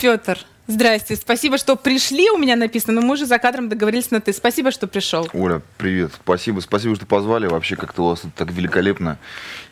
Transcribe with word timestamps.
Петр, 0.00 0.38
Здрасте, 0.66 1.16
спасибо, 1.16 1.58
что 1.58 1.74
пришли. 1.74 2.30
У 2.30 2.38
меня 2.38 2.54
написано, 2.54 3.00
но 3.00 3.06
мы 3.06 3.14
уже 3.14 3.26
за 3.26 3.38
кадром 3.38 3.68
договорились 3.68 4.12
на 4.12 4.20
ты. 4.20 4.32
Спасибо, 4.32 4.70
что 4.70 4.86
пришел. 4.86 5.28
Оля, 5.34 5.60
привет. 5.78 6.12
Спасибо, 6.14 6.60
спасибо, 6.60 6.94
что 6.94 7.06
позвали. 7.06 7.48
Вообще 7.48 7.74
как-то 7.74 8.04
у 8.04 8.08
вас 8.10 8.20
тут 8.20 8.32
так 8.34 8.52
великолепно. 8.52 9.18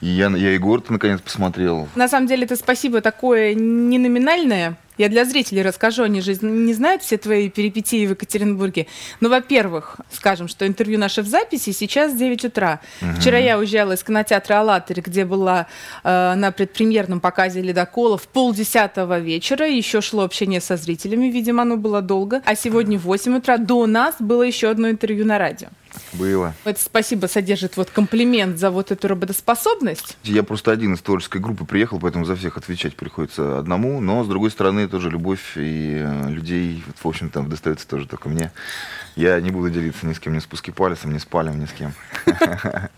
И 0.01 0.06
я, 0.06 0.29
я 0.29 0.51
Егор-то 0.51 0.93
наконец 0.93 1.21
посмотрел. 1.21 1.88
На 1.95 2.09
самом 2.09 2.27
деле 2.27 2.45
это 2.45 2.56
спасибо 2.56 3.01
такое 3.01 3.54
не 3.54 3.96
номинальное. 3.99 4.77
Я 4.98 5.08
для 5.08 5.24
зрителей 5.24 5.62
расскажу, 5.62 6.03
они 6.03 6.21
же 6.21 6.37
не 6.42 6.74
знают 6.74 7.03
все 7.03 7.17
твои 7.17 7.48
перипетии 7.48 8.06
в 8.06 8.10
Екатеринбурге. 8.10 8.87
Ну, 9.21 9.28
во-первых, 9.28 9.97
скажем, 10.10 10.48
что 10.48 10.67
интервью 10.67 10.98
наше 10.98 11.22
в 11.22 11.26
записи 11.26 11.71
сейчас 11.71 12.15
9 12.15 12.44
утра. 12.47 12.80
Угу. 13.01 13.12
Вчера 13.21 13.38
я 13.38 13.58
уезжала 13.58 13.92
из 13.92 14.03
кинотеатра 14.03 14.61
«АЛЛАТРА», 14.61 15.03
где 15.03 15.24
была 15.24 15.69
э, 16.02 16.34
на 16.34 16.51
предпремьерном 16.51 17.20
показе 17.20 17.62
«Ледокола» 17.62 18.19
в 18.19 18.27
полдесятого 18.27 19.20
вечера. 19.20 19.66
Еще 19.69 20.01
шло 20.01 20.24
общение 20.24 20.61
со 20.61 20.77
зрителями, 20.77 21.27
видимо, 21.27 21.62
оно 21.62 21.77
было 21.77 22.02
долго. 22.02 22.43
А 22.45 22.57
сегодня 22.57 22.99
в 22.99 23.02
8 23.02 23.37
утра 23.37 23.59
до 23.59 23.87
нас 23.87 24.16
было 24.19 24.43
еще 24.43 24.69
одно 24.69 24.91
интервью 24.91 25.24
на 25.24 25.38
радио. 25.38 25.69
Было. 26.12 26.55
Это 26.65 26.80
спасибо 26.80 27.27
содержит 27.27 27.77
вот 27.77 27.91
комплимент 27.91 28.59
за 28.59 28.70
вот 28.70 28.91
эту 28.91 29.09
работоспособность. 29.09 30.16
Я 30.24 30.42
просто 30.42 30.73
один 30.73 30.95
из 30.95 31.01
творческой 31.01 31.41
группы 31.41 31.65
приехал, 31.65 31.98
поэтому 31.98 32.24
за 32.24 32.37
всех 32.37 32.56
отвечать 32.56 32.96
приходится 32.96 33.59
одному. 33.59 34.01
Но, 34.01 34.24
с 34.24 34.29
другой 34.29 34.51
стороны, 34.51 34.88
тоже 34.88 35.10
любовь 35.10 35.56
и 35.56 35.96
э, 35.98 36.30
людей, 36.30 36.82
в 36.96 37.06
общем-то, 37.06 37.43
достается 37.43 37.87
тоже 37.87 38.06
только 38.06 38.29
мне. 38.29 38.52
Я 39.16 39.41
не 39.41 39.51
буду 39.51 39.70
делиться 39.70 40.06
ни 40.06 40.12
с 40.12 40.20
кем, 40.20 40.34
ни 40.34 40.38
с 40.38 40.46
пуски 40.46 40.70
пальцем, 40.70 41.12
ни 41.12 41.19
с 41.19 41.24
палем, 41.24 41.59
ни 41.59 41.66
с 41.66 41.73
кем. 41.73 41.93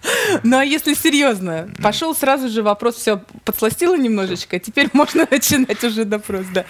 Ну 0.42 0.58
а 0.58 0.64
если 0.64 0.94
серьезно, 0.94 1.68
пошел 1.82 2.14
сразу 2.14 2.48
же 2.48 2.62
вопрос, 2.62 2.96
все 2.96 3.22
подсластило 3.50 3.96
немножечко, 3.96 4.60
теперь 4.60 4.88
можно 4.92 5.26
начинать 5.28 5.82
уже 5.82 6.04
допрос, 6.04 6.46
да. 6.54 6.64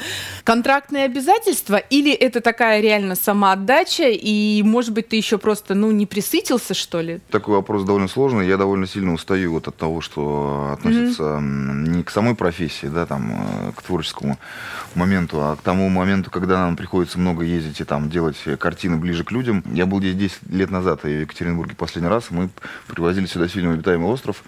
Контрактные 0.44 1.04
обязательства 1.04 1.76
или 1.76 2.10
это 2.12 2.40
такая 2.40 2.80
реально 2.80 3.14
самоотдача, 3.14 4.08
и 4.08 4.62
может 4.62 4.94
быть 4.94 5.08
ты 5.08 5.16
еще 5.16 5.36
просто, 5.36 5.74
ну, 5.74 5.90
не 5.90 6.06
присытился, 6.06 6.72
что 6.72 7.00
ли? 7.00 7.20
Такой 7.30 7.56
вопрос 7.56 7.84
довольно 7.84 8.08
сложный. 8.08 8.48
Я 8.48 8.56
довольно 8.56 8.86
сильно 8.86 9.12
устаю 9.12 9.52
вот 9.52 9.68
от 9.68 9.76
того, 9.76 10.00
что 10.00 10.70
относится 10.72 11.22
mm-hmm. 11.22 11.88
не 11.88 12.02
к 12.02 12.10
самой 12.10 12.34
профессии, 12.34 12.86
да, 12.86 13.04
там, 13.04 13.68
э, 13.68 13.72
к 13.76 13.82
творческому 13.82 14.38
моменту, 14.94 15.40
а 15.40 15.56
к 15.56 15.60
тому 15.60 15.88
моменту, 15.88 16.30
когда 16.30 16.58
нам 16.58 16.76
приходится 16.76 17.18
много 17.18 17.44
ездить 17.44 17.80
и 17.80 17.84
там 17.84 18.08
делать 18.08 18.36
картины 18.58 18.96
ближе 18.96 19.24
к 19.24 19.32
людям. 19.32 19.62
Я 19.72 19.86
был 19.86 19.98
здесь 19.98 20.16
10 20.16 20.38
лет 20.50 20.70
назад 20.70 21.02
в 21.02 21.08
Екатеринбурге 21.08 21.74
последний 21.76 22.08
раз. 22.08 22.30
Мы 22.30 22.48
привозили 22.86 23.26
сюда 23.26 23.48
фильм 23.48 23.72
«Обитаемый 23.72 24.08
остров». 24.08 24.42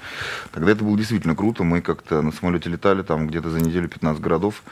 Тогда 0.53 0.73
это 0.73 0.83
было 0.85 0.97
действительно 0.97 1.37
круто. 1.37 1.65
Мы 1.65 1.81
как-то 1.81 2.22
на 2.23 2.33
самолете 2.33 2.71
летали 2.71 3.03
там 3.03 3.27
где-то 3.27 3.51
за 3.51 3.61
неделю 3.61 3.89
15 3.89 4.23
городов. 4.23 4.63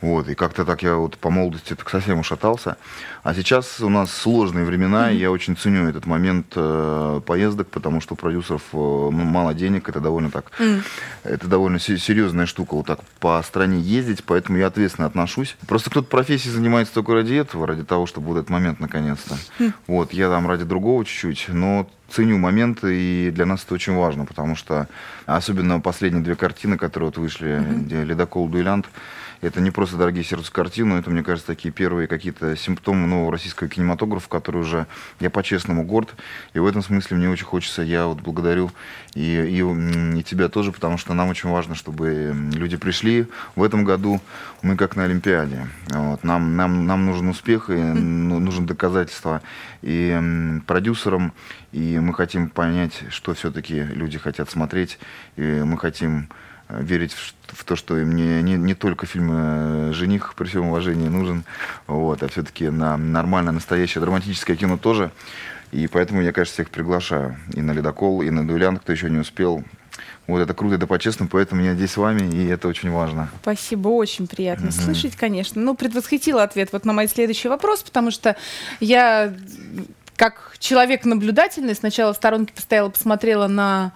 Вот, 0.00 0.28
и 0.28 0.34
как-то 0.36 0.64
так 0.64 0.82
я 0.82 0.94
вот 0.94 1.18
по 1.18 1.28
молодости 1.28 1.74
так 1.74 1.90
совсем 1.90 2.20
ушатался. 2.20 2.76
А 3.24 3.34
сейчас 3.34 3.80
у 3.80 3.88
нас 3.88 4.12
сложные 4.12 4.64
времена, 4.64 5.10
mm-hmm. 5.10 5.16
и 5.16 5.18
я 5.18 5.30
очень 5.32 5.56
ценю 5.56 5.88
этот 5.88 6.06
момент 6.06 6.52
э, 6.54 7.20
поездок, 7.26 7.66
потому 7.68 8.00
что 8.00 8.14
у 8.14 8.16
продюсеров 8.16 8.62
э, 8.72 8.76
мало 8.76 9.54
денег, 9.54 9.88
это 9.88 10.00
довольно 10.00 10.30
так, 10.30 10.52
mm. 10.60 10.82
это 11.24 11.48
довольно 11.48 11.80
серьезная 11.80 12.46
штука, 12.46 12.74
вот 12.74 12.86
так 12.86 13.00
по 13.18 13.42
стране 13.42 13.80
ездить, 13.80 14.22
поэтому 14.22 14.58
я 14.58 14.68
ответственно 14.68 15.06
отношусь. 15.06 15.56
Просто 15.66 15.90
кто-то 15.90 16.08
профессией 16.08 16.54
занимается 16.54 16.94
только 16.94 17.14
ради 17.14 17.34
этого, 17.34 17.66
ради 17.66 17.82
того, 17.82 18.06
чтобы 18.06 18.28
вот 18.28 18.38
этот 18.38 18.50
момент 18.50 18.78
наконец-то. 18.78 19.36
Mm. 19.58 19.72
Вот, 19.88 20.12
я 20.12 20.28
там 20.28 20.46
ради 20.48 20.64
другого 20.64 21.04
чуть-чуть, 21.04 21.48
но 21.48 21.90
ценю 22.08 22.38
моменты, 22.38 22.96
и 22.96 23.30
для 23.32 23.46
нас 23.46 23.64
это 23.64 23.74
очень 23.74 23.94
важно, 23.94 24.26
потому 24.26 24.54
что 24.54 24.88
особенно 25.26 25.80
последние 25.80 26.22
две 26.22 26.36
картины, 26.36 26.78
которые 26.78 27.08
вот 27.08 27.18
вышли, 27.18 27.58
mm-hmm. 27.58 28.04
«Ледокол 28.04 28.48
Дуэлянт», 28.48 28.86
это 29.40 29.60
не 29.60 29.70
просто 29.70 29.96
«Дорогие 29.96 30.24
сердцу» 30.24 30.52
картины, 30.52 30.94
это, 30.94 31.10
мне 31.10 31.22
кажется, 31.22 31.46
такие 31.46 31.72
первые 31.72 32.08
какие-то 32.08 32.56
симптомы 32.56 33.06
нового 33.06 33.30
российского 33.30 33.68
кинематографа, 33.68 34.28
который 34.28 34.62
уже, 34.62 34.86
я 35.20 35.30
по-честному 35.30 35.84
горд. 35.84 36.14
И 36.54 36.58
в 36.58 36.66
этом 36.66 36.82
смысле 36.82 37.16
мне 37.16 37.28
очень 37.28 37.44
хочется, 37.44 37.82
я 37.82 38.06
вот 38.06 38.20
благодарю 38.20 38.70
и, 39.14 39.22
и, 39.22 40.18
и 40.18 40.22
тебя 40.22 40.48
тоже, 40.48 40.72
потому 40.72 40.98
что 40.98 41.14
нам 41.14 41.28
очень 41.28 41.48
важно, 41.50 41.74
чтобы 41.74 42.34
люди 42.52 42.76
пришли. 42.76 43.26
В 43.54 43.62
этом 43.62 43.84
году 43.84 44.20
мы 44.62 44.76
как 44.76 44.96
на 44.96 45.04
Олимпиаде. 45.04 45.68
Вот. 45.88 46.24
Нам, 46.24 46.56
нам, 46.56 46.86
нам 46.86 47.06
нужен 47.06 47.28
успех, 47.28 47.70
и 47.70 47.74
ну, 47.74 48.40
нужен 48.40 48.66
доказательства 48.66 49.40
и 49.82 50.60
продюсерам, 50.66 51.32
и 51.72 51.98
мы 52.00 52.12
хотим 52.14 52.48
понять, 52.48 53.04
что 53.10 53.34
все-таки 53.34 53.82
люди 53.82 54.18
хотят 54.18 54.50
смотреть, 54.50 54.98
и 55.36 55.42
мы 55.42 55.78
хотим 55.78 56.28
верить 56.68 57.12
в, 57.12 57.34
в 57.46 57.64
то, 57.64 57.76
что 57.76 57.94
мне 57.94 58.42
не, 58.42 58.54
не 58.54 58.74
только 58.74 59.06
фильм 59.06 59.30
э, 59.32 59.92
«Жених» 59.92 60.34
при 60.34 60.46
всем 60.46 60.66
уважении 60.66 61.08
нужен, 61.08 61.44
вот, 61.86 62.22
а 62.22 62.28
все-таки 62.28 62.68
на 62.68 62.96
нормальное, 62.96 63.52
настоящее 63.52 64.02
драматическое 64.02 64.56
кино 64.56 64.76
тоже. 64.76 65.10
И 65.72 65.86
поэтому 65.86 66.22
я, 66.22 66.32
конечно, 66.32 66.54
всех 66.54 66.70
приглашаю 66.70 67.36
и 67.52 67.60
на 67.60 67.72
«Ледокол», 67.72 68.22
и 68.22 68.30
на 68.30 68.46
«Дуэлянт», 68.46 68.80
кто 68.80 68.92
еще 68.92 69.10
не 69.10 69.18
успел. 69.18 69.64
Вот 70.26 70.40
это 70.40 70.52
круто, 70.52 70.74
это 70.74 70.86
по-честному, 70.86 71.30
поэтому 71.30 71.62
я 71.62 71.74
здесь 71.74 71.92
с 71.92 71.96
вами, 71.96 72.30
и 72.30 72.46
это 72.46 72.68
очень 72.68 72.90
важно. 72.90 73.30
Спасибо, 73.40 73.88
очень 73.88 74.26
приятно 74.26 74.68
mm-hmm. 74.68 74.84
слышать, 74.84 75.16
конечно. 75.16 75.60
Ну, 75.60 75.74
предвосхитила 75.74 76.42
ответ 76.42 76.68
вот 76.72 76.84
на 76.84 76.92
мой 76.92 77.08
следующий 77.08 77.48
вопрос, 77.48 77.82
потому 77.82 78.10
что 78.10 78.36
я, 78.80 79.34
как 80.16 80.54
человек 80.58 81.06
наблюдательный, 81.06 81.74
сначала 81.74 82.12
в 82.12 82.16
сторонке 82.16 82.52
постояла, 82.52 82.90
посмотрела 82.90 83.46
на 83.46 83.92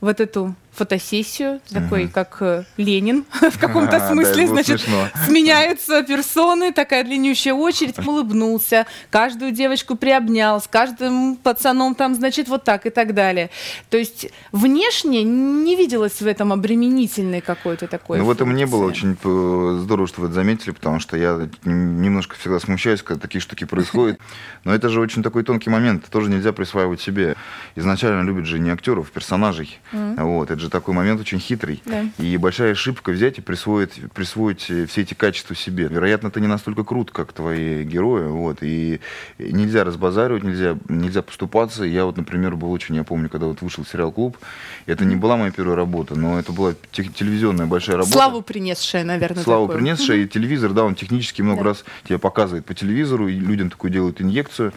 вот 0.00 0.20
эту 0.20 0.54
фотосессию, 0.78 1.60
такой 1.70 2.04
угу. 2.04 2.12
как 2.14 2.36
э, 2.40 2.64
Ленин 2.76 3.24
в 3.32 3.58
каком-то 3.58 4.08
смысле, 4.12 4.46
значит, 4.46 4.80
сменяются 5.26 6.02
персоны, 6.04 6.72
такая 6.72 7.02
длиннющая 7.04 7.52
очередь, 7.52 7.98
улыбнулся, 8.06 8.86
каждую 9.10 9.50
девочку 9.50 9.96
приобнял, 9.96 10.60
с 10.60 10.68
каждым 10.68 11.36
пацаном 11.36 11.94
там, 11.94 12.14
значит, 12.14 12.48
вот 12.48 12.62
так 12.62 12.86
и 12.86 12.90
так 12.90 13.12
далее. 13.12 13.50
То 13.90 13.98
есть 13.98 14.30
внешне 14.52 15.24
не 15.24 15.74
виделось 15.74 16.20
в 16.20 16.26
этом 16.26 16.52
обременительной 16.52 17.40
какой-то 17.40 17.88
такой 17.88 18.18
Ну, 18.18 18.24
в 18.24 18.30
этом 18.30 18.54
не 18.54 18.66
было 18.66 18.84
очень 18.84 19.16
э, 19.22 19.78
здорово, 19.82 20.06
что 20.06 20.20
вы 20.20 20.28
это 20.28 20.36
заметили, 20.36 20.70
потому 20.70 21.00
что 21.00 21.16
я 21.16 21.48
немножко 21.64 22.36
всегда 22.36 22.60
смущаюсь, 22.60 23.02
когда 23.02 23.20
такие 23.20 23.40
штуки 23.40 23.64
происходят. 23.64 24.20
Но 24.64 24.72
это 24.72 24.88
же 24.88 25.00
очень 25.00 25.24
такой 25.24 25.42
тонкий 25.42 25.70
момент, 25.70 26.08
тоже 26.08 26.30
нельзя 26.30 26.52
присваивать 26.52 27.00
себе. 27.00 27.34
Изначально 27.74 28.22
любят 28.22 28.46
же 28.46 28.60
не 28.60 28.70
актеров, 28.70 29.10
персонажей. 29.10 29.80
Вот, 29.92 30.50
это 30.50 30.60
же 30.60 30.67
же 30.68 30.70
такой 30.70 30.94
момент 30.94 31.20
очень 31.20 31.40
хитрый. 31.40 31.82
Да. 31.84 32.04
И 32.18 32.36
большая 32.36 32.72
ошибка 32.72 33.10
взять 33.10 33.38
и 33.38 33.40
присвоить, 33.40 34.00
присвоить 34.14 34.66
э, 34.68 34.86
все 34.86 35.02
эти 35.02 35.14
качества 35.14 35.56
себе. 35.56 35.88
Вероятно, 35.88 36.30
ты 36.30 36.40
не 36.40 36.46
настолько 36.46 36.84
крут, 36.84 37.10
как 37.10 37.32
твои 37.32 37.84
герои. 37.84 38.28
Вот, 38.28 38.58
и 38.60 39.00
нельзя 39.38 39.84
разбазаривать, 39.84 40.44
нельзя, 40.44 40.76
нельзя 40.88 41.22
поступаться. 41.22 41.84
Я 41.84 42.04
вот, 42.04 42.16
например, 42.16 42.56
был 42.56 42.70
очень, 42.70 42.94
я 42.94 43.04
помню, 43.04 43.28
когда 43.28 43.46
вот 43.46 43.62
вышел 43.62 43.84
сериал 43.84 44.12
«Клуб», 44.12 44.36
это 44.86 45.04
не 45.04 45.16
была 45.16 45.36
моя 45.36 45.50
первая 45.50 45.76
работа, 45.76 46.14
но 46.14 46.38
это 46.38 46.52
была 46.52 46.74
телевизионная 46.92 47.66
большая 47.66 47.96
работа. 47.96 48.12
Славу 48.12 48.42
принесшая, 48.42 49.04
наверное. 49.04 49.42
Славу 49.42 49.66
такое. 49.66 49.82
принесшая. 49.82 50.18
И 50.18 50.28
телевизор, 50.28 50.72
да, 50.72 50.84
он 50.84 50.94
технически 50.94 51.42
много 51.42 51.62
да. 51.62 51.68
раз 51.70 51.84
тебе 52.04 52.18
показывает 52.18 52.64
по 52.64 52.74
телевизору, 52.74 53.28
и 53.28 53.34
людям 53.34 53.70
такую 53.70 53.90
делают 53.90 54.20
инъекцию. 54.20 54.72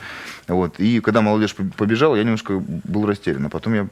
Вот. 0.47 0.79
И 0.79 0.99
когда 1.01 1.21
молодежь 1.21 1.55
побежала, 1.77 2.15
я 2.15 2.23
немножко 2.23 2.59
был 2.59 3.05
растерян. 3.05 3.45
А 3.45 3.49
потом 3.49 3.73
я 3.73 3.87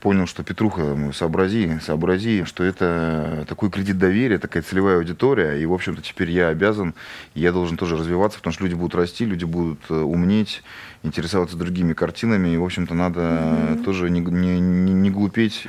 понял, 0.00 0.26
что 0.26 0.42
Петруха, 0.42 0.96
сообрази, 1.12 1.78
сообрази, 1.82 2.44
что 2.44 2.64
это 2.64 3.44
такой 3.48 3.70
кредит 3.70 3.98
доверия, 3.98 4.38
такая 4.38 4.62
целевая 4.62 4.98
аудитория, 4.98 5.60
и, 5.60 5.66
в 5.66 5.72
общем-то, 5.72 6.02
теперь 6.02 6.30
я 6.30 6.48
обязан, 6.48 6.94
я 7.34 7.52
должен 7.52 7.76
тоже 7.76 7.96
развиваться, 7.96 8.38
потому 8.38 8.54
что 8.54 8.64
люди 8.64 8.74
будут 8.74 8.94
расти, 8.94 9.24
люди 9.24 9.44
будут 9.44 9.80
э, 9.90 9.94
умнеть, 9.94 10.62
интересоваться 11.02 11.56
другими 11.56 11.92
картинами, 11.92 12.50
и, 12.50 12.56
в 12.56 12.64
общем-то, 12.64 12.94
надо 12.94 13.20
mm-hmm. 13.20 13.84
тоже 13.84 14.10
не, 14.10 14.20
не, 14.20 14.60
не, 14.60 14.92
не 14.92 15.10
глупеть 15.10 15.66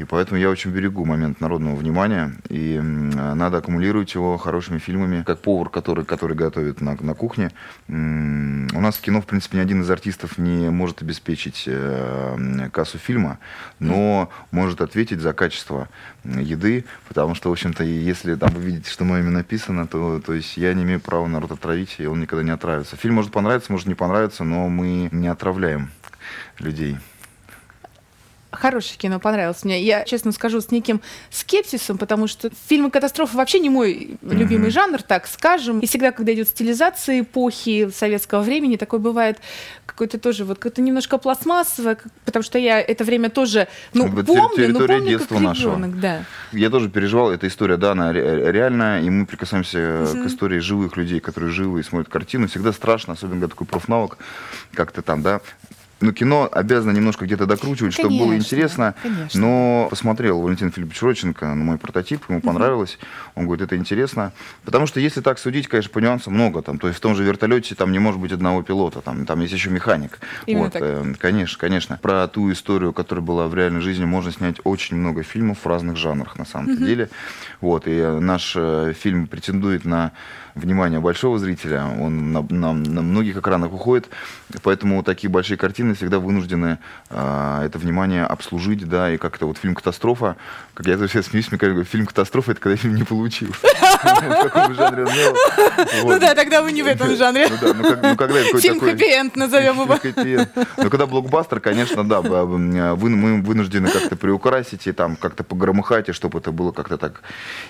и 0.00 0.04
поэтому 0.04 0.40
я 0.40 0.48
очень 0.48 0.70
берегу 0.70 1.04
момент 1.04 1.42
народного 1.42 1.76
внимания. 1.76 2.32
И 2.48 2.80
надо 2.80 3.58
аккумулировать 3.58 4.14
его 4.14 4.38
хорошими 4.38 4.78
фильмами. 4.78 5.24
Как 5.26 5.40
повар, 5.40 5.68
который, 5.68 6.06
который 6.06 6.34
готовит 6.34 6.80
на, 6.80 6.96
на 6.98 7.12
кухне. 7.12 7.50
У 7.86 7.92
нас 7.92 8.96
в 8.96 9.02
кино, 9.02 9.20
в 9.20 9.26
принципе, 9.26 9.58
ни 9.58 9.60
один 9.60 9.82
из 9.82 9.90
артистов 9.90 10.38
не 10.38 10.70
может 10.70 11.02
обеспечить 11.02 11.64
э, 11.66 12.70
кассу 12.72 12.96
фильма, 12.96 13.40
но 13.78 14.30
может 14.52 14.80
ответить 14.80 15.20
за 15.20 15.34
качество 15.34 15.90
еды, 16.24 16.86
потому 17.06 17.34
что, 17.34 17.50
в 17.50 17.52
общем-то, 17.52 17.84
если 17.84 18.36
там 18.36 18.54
вы 18.54 18.62
видите, 18.62 18.90
что 18.90 19.04
мое 19.04 19.20
имя 19.20 19.30
написано, 19.30 19.86
то, 19.86 20.18
то 20.24 20.32
есть 20.32 20.56
я 20.56 20.72
не 20.72 20.82
имею 20.84 21.00
права 21.00 21.26
народ 21.26 21.52
отравить, 21.52 21.96
и 21.98 22.06
он 22.06 22.20
никогда 22.20 22.42
не 22.42 22.52
отравится. 22.52 22.96
Фильм 22.96 23.16
может 23.16 23.32
понравиться, 23.32 23.70
может 23.70 23.86
не 23.86 23.94
понравиться, 23.94 24.44
но 24.44 24.70
мы 24.70 25.10
не 25.12 25.28
отравляем 25.28 25.90
людей. 26.58 26.96
Хорошее 28.52 28.98
кино 28.98 29.20
понравилось 29.20 29.64
мне. 29.64 29.80
Я, 29.82 30.04
честно 30.04 30.32
скажу, 30.32 30.60
с 30.60 30.70
неким 30.70 31.00
скепсисом, 31.30 31.98
потому 31.98 32.26
что 32.26 32.50
фильмы 32.68 32.90
катастрофы 32.90 33.36
вообще 33.36 33.60
не 33.60 33.70
мой 33.70 33.92
mm-hmm. 33.92 34.34
любимый 34.34 34.70
жанр, 34.70 35.02
так 35.02 35.26
скажем. 35.26 35.80
И 35.80 35.86
всегда, 35.86 36.10
когда 36.10 36.32
идет 36.32 36.48
стилизация 36.48 37.20
эпохи 37.20 37.90
советского 37.94 38.42
времени, 38.42 38.76
такое 38.76 38.98
бывает 38.98 39.38
какое-то 39.86 40.18
тоже 40.18 40.44
вот 40.44 40.58
как-то 40.58 40.80
немножко 40.82 41.18
пластмассовое, 41.18 41.98
потому 42.24 42.42
что 42.42 42.58
я 42.58 42.80
это 42.80 43.04
время 43.04 43.28
тоже, 43.28 43.68
ну, 43.92 44.06
Это 44.06 44.24
помню, 44.24 44.68
но 44.72 44.86
помню 44.86 45.10
детства 45.10 45.34
как 45.34 45.44
нашего. 45.44 45.76
ребенок, 45.76 46.00
да. 46.00 46.24
Я 46.52 46.70
тоже 46.70 46.88
переживал, 46.88 47.30
эта 47.30 47.46
история, 47.48 47.76
да, 47.76 47.92
она 47.92 48.12
ре- 48.12 48.50
реальная, 48.50 49.02
и 49.02 49.10
мы 49.10 49.26
прикасаемся 49.26 50.06
Мгм. 50.12 50.24
к 50.24 50.26
истории 50.28 50.58
живых 50.58 50.96
людей, 50.96 51.20
которые 51.20 51.50
живы 51.50 51.80
и 51.80 51.82
смотрят 51.82 52.08
картину. 52.08 52.48
Всегда 52.48 52.72
страшно, 52.72 53.12
особенно 53.12 53.40
когда 53.40 53.48
такой 53.48 53.66
профнавык, 53.66 54.16
как-то 54.72 55.02
там, 55.02 55.22
да. 55.22 55.40
Но 56.00 56.12
кино 56.12 56.48
обязано 56.50 56.92
немножко 56.92 57.26
где-то 57.26 57.44
докручивать, 57.44 57.92
чтобы 57.92 58.08
было 58.10 58.28
Конечно, 58.28 58.36
интересно. 58.36 58.94
конечно. 59.02 59.40
Но 59.40 59.86
посмотрел 59.90 60.40
Валентин 60.40 60.72
Филиппович 60.72 61.02
Роченко 61.02 61.46
на 61.54 61.62
мой 61.62 61.76
прототип, 61.76 62.22
ему 62.30 62.40
понравилось. 62.40 62.98
Он 63.34 63.44
говорит, 63.44 63.66
это 63.66 63.76
интересно. 63.76 64.32
Потому 64.64 64.86
что 64.86 64.98
если 64.98 65.20
так 65.20 65.38
судить, 65.38 65.68
конечно, 65.68 65.90
по 65.92 65.98
нюансам 65.98 66.32
много. 66.34 66.62
Там, 66.62 66.78
то 66.78 66.86
есть 66.88 66.98
в 66.98 67.02
том 67.02 67.14
же 67.14 67.22
вертолете 67.22 67.74
там 67.74 67.92
не 67.92 67.98
может 67.98 68.18
быть 68.18 68.32
одного 68.32 68.62
пилота, 68.62 69.02
там, 69.02 69.26
там 69.26 69.40
есть 69.40 69.52
еще 69.52 69.68
механик. 69.68 70.20
Именно 70.46 70.64
Вот, 70.64 70.72
так. 70.72 70.82
э, 70.82 71.14
конечно, 71.18 71.58
конечно. 71.58 71.98
Про 72.00 72.26
ту 72.28 72.50
историю, 72.50 72.94
которая 72.94 73.22
была 73.24 73.46
в 73.46 73.54
реальной 73.54 73.80
жизни, 73.82 74.06
можно 74.06 74.32
снять 74.32 74.56
очень 74.64 74.96
много 74.96 75.22
фильмов 75.22 75.58
в 75.62 75.66
разных 75.66 75.96
жанрах, 75.98 76.38
на 76.38 76.46
самом 76.46 76.76
то 76.78 76.82
деле. 76.82 77.10
Вот, 77.60 77.82
и 77.86 78.00
наш 78.20 78.54
э, 78.56 78.94
фильм 78.98 79.26
претендует 79.26 79.84
на 79.84 80.12
внимание 80.54 80.98
большого 80.98 81.38
зрителя. 81.38 81.84
Он 82.00 82.32
на, 82.32 82.42
на- 82.48 82.72
на 82.72 83.02
многих 83.02 83.36
экранах 83.36 83.72
уходит, 83.72 84.08
поэтому 84.62 85.02
такие 85.02 85.30
большие 85.30 85.56
картины 85.56 85.89
всегда 85.94 86.18
вынуждены 86.18 86.78
э, 87.10 87.62
это 87.64 87.78
внимание 87.78 88.24
обслужить, 88.24 88.88
да, 88.88 89.10
и 89.12 89.16
как-то 89.16 89.46
вот 89.46 89.58
фильм 89.58 89.74
«Катастрофа», 89.74 90.36
как 90.74 90.86
я 90.86 90.96
сейчас 90.96 91.26
смеюсь, 91.26 91.50
мне 91.50 91.58
кажется, 91.58 91.84
фильм 91.84 92.06
«Катастрофа»— 92.06 92.52
это 92.52 92.60
когда 92.60 92.76
фильм 92.76 92.94
не 92.94 93.04
получился. 93.04 93.66
В 94.02 94.48
каком 94.48 94.74
жанре. 94.74 95.06
Ну 96.04 96.18
да, 96.18 96.34
тогда 96.34 96.62
вы 96.62 96.72
не 96.72 96.82
в 96.82 96.86
этом 96.86 97.14
жанре. 97.16 97.48
Ну 97.48 97.56
да, 97.60 97.74
ну 97.74 98.10
ну 98.10 98.16
когда 98.16 98.42
Фильм 98.58 98.80
хэппи-энд 98.80 99.36
назовем 99.36 99.82
его. 99.82 99.98
Но 100.76 100.90
когда 100.90 101.06
блокбастер, 101.06 101.60
конечно, 101.60 102.08
да, 102.08 102.22
мы 102.22 103.42
вынуждены 103.42 103.90
как-то 103.90 104.16
приукрасить 104.16 104.86
и 104.86 104.92
там 104.92 105.16
как-то 105.16 105.44
погромыхать, 105.44 106.08
и 106.08 106.12
чтобы 106.12 106.38
это 106.38 106.52
было 106.52 106.72
как-то 106.72 106.96
так 106.96 107.22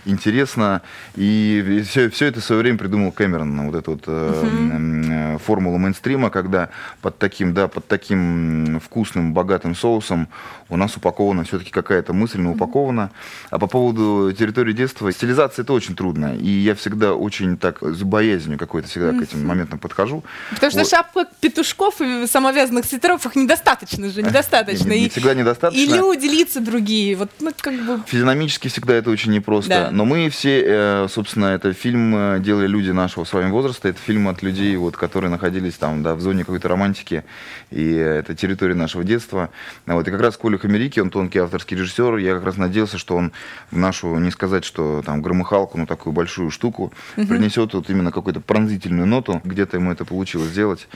интересно. 0.04 0.82
И 1.16 1.82
все, 1.88 2.10
все 2.10 2.26
это 2.26 2.40
в 2.40 2.44
свое 2.44 2.62
время 2.62 2.78
придумал 2.78 3.12
Кэмерон, 3.12 3.70
вот 3.70 3.74
эту 3.76 3.92
вот 3.92 4.04
э, 4.06 5.34
э, 5.34 5.38
формулу 5.38 5.78
мейнстрима, 5.78 6.30
когда 6.30 6.70
под 7.02 7.18
таким, 7.18 7.54
да, 7.54 7.68
под 7.68 7.86
таким 7.86 8.80
вкусным, 8.80 9.34
богатым 9.34 9.74
соусом 9.74 10.28
у 10.68 10.76
нас 10.76 10.96
упакована 10.96 11.44
все-таки 11.44 11.70
какая-то 11.70 12.12
мысль, 12.12 12.40
но 12.40 12.52
упакована. 12.52 13.10
А 13.50 13.58
по 13.58 13.66
поводу 13.66 14.32
территории 14.32 14.72
детства, 14.72 15.12
стилизация 15.12 15.62
это 15.62 15.72
очень 15.72 15.96
трудно. 15.96 16.19
И 16.26 16.48
я 16.50 16.74
всегда 16.74 17.14
очень 17.14 17.56
так 17.56 17.82
с 17.82 18.02
боязнью 18.02 18.58
какой-то 18.58 18.88
всегда 18.88 19.12
к 19.12 19.22
этим 19.22 19.46
моментам 19.46 19.78
подхожу. 19.78 20.24
Потому 20.50 20.70
что 20.70 20.80
Вот. 20.80 20.88
шапок 20.88 21.28
петушков 21.40 22.00
и 22.00 22.26
самовязанных 22.26 22.84
свитеров 22.84 23.26
их 23.26 23.36
недостаточно 23.36 24.08
же, 24.10 24.22
недостаточно. 24.22 24.90
Не- 24.92 25.00
не 25.00 25.06
И, 25.06 25.08
всегда 25.10 25.34
недостаточно. 25.34 25.80
и 25.82 25.86
люди, 25.86 26.26
лица 26.26 26.60
другие. 26.60 27.16
Вот, 27.16 27.30
ну, 27.40 27.50
как 27.60 27.74
бы... 27.84 28.00
Физиономически 28.06 28.68
всегда 28.68 28.94
это 28.94 29.10
очень 29.10 29.32
непросто. 29.32 29.70
Да. 29.70 29.88
Но 29.90 30.04
мы 30.04 30.28
все, 30.30 30.62
э, 30.66 31.06
собственно, 31.10 31.46
это 31.46 31.72
фильм 31.72 32.14
э, 32.16 32.40
делали 32.40 32.66
люди 32.66 32.90
нашего 32.90 33.24
с 33.24 33.32
вами 33.32 33.50
возраста. 33.50 33.88
Это 33.88 33.98
фильм 34.00 34.28
от 34.28 34.42
людей, 34.42 34.76
вот, 34.76 34.96
которые 34.96 35.30
находились 35.30 35.74
там, 35.74 36.02
да, 36.02 36.14
в 36.14 36.20
зоне 36.20 36.44
какой-то 36.44 36.68
романтики. 36.68 37.24
И 37.70 37.92
это 37.92 38.34
территория 38.34 38.74
нашего 38.74 39.04
детства. 39.04 39.50
Вот. 39.86 40.06
И 40.06 40.10
как 40.10 40.20
раз 40.20 40.36
Коля 40.36 40.58
Хамерики, 40.58 41.00
он 41.00 41.10
тонкий 41.10 41.38
авторский 41.38 41.76
режиссер. 41.76 42.16
Я 42.16 42.34
как 42.34 42.44
раз 42.44 42.56
надеялся, 42.56 42.98
что 42.98 43.16
он 43.16 43.32
в 43.70 43.76
нашу, 43.78 44.16
не 44.18 44.30
сказать, 44.30 44.64
что 44.64 45.02
там 45.04 45.22
громыхалку, 45.22 45.78
но 45.78 45.86
такую 45.86 46.09
большую 46.12 46.50
штуку, 46.50 46.92
принесет 47.16 47.74
вот 47.74 47.90
именно 47.90 48.12
какую-то 48.12 48.40
пронзительную 48.40 49.06
ноту. 49.06 49.40
Где-то 49.44 49.76
ему 49.76 49.92
это 49.92 50.04
получилось 50.04 50.48
сделать. 50.48 50.88